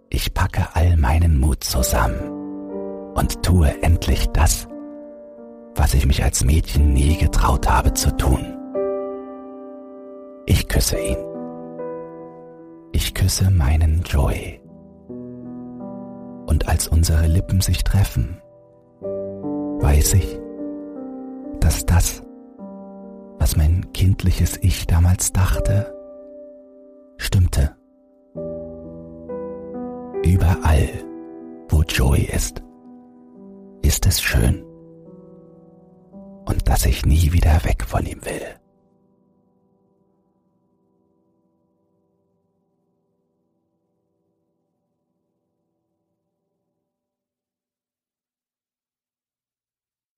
Ich 0.08 0.34
packe 0.34 0.68
all 0.74 0.96
meinen 0.96 1.38
Mut 1.38 1.62
zusammen 1.64 3.12
und 3.14 3.42
tue 3.42 3.82
endlich 3.82 4.28
das, 4.28 4.68
was 5.74 5.94
ich 5.94 6.06
mich 6.06 6.22
als 6.22 6.44
Mädchen 6.44 6.92
nie 6.92 7.16
getraut 7.16 7.68
habe 7.68 7.92
zu 7.94 8.16
tun. 8.16 8.56
Ich 10.46 10.66
küsse 10.68 10.98
ihn. 10.98 11.16
Ich 12.92 13.14
küsse 13.14 13.50
meinen 13.50 14.02
Joy. 14.02 14.60
Und 16.46 16.68
als 16.68 16.88
unsere 16.88 17.28
Lippen 17.28 17.60
sich 17.60 17.84
treffen, 17.84 18.40
weiß 19.80 20.14
ich, 20.14 20.38
dass 21.60 21.86
das, 21.86 22.22
was 23.38 23.56
mein 23.56 23.92
kindliches 23.92 24.58
Ich 24.62 24.86
damals 24.86 25.32
dachte, 25.32 25.94
stimmte. 27.16 27.76
Überall, 30.22 30.88
wo 31.68 31.82
Joy 31.82 32.20
ist, 32.20 32.62
ist 33.82 34.06
es 34.06 34.20
schön. 34.20 34.62
Und 36.46 36.68
dass 36.68 36.84
ich 36.86 37.06
nie 37.06 37.32
wieder 37.32 37.64
weg 37.64 37.84
von 37.86 38.04
ihm 38.04 38.24
will. 38.24 38.60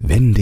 Wenn 0.05 0.32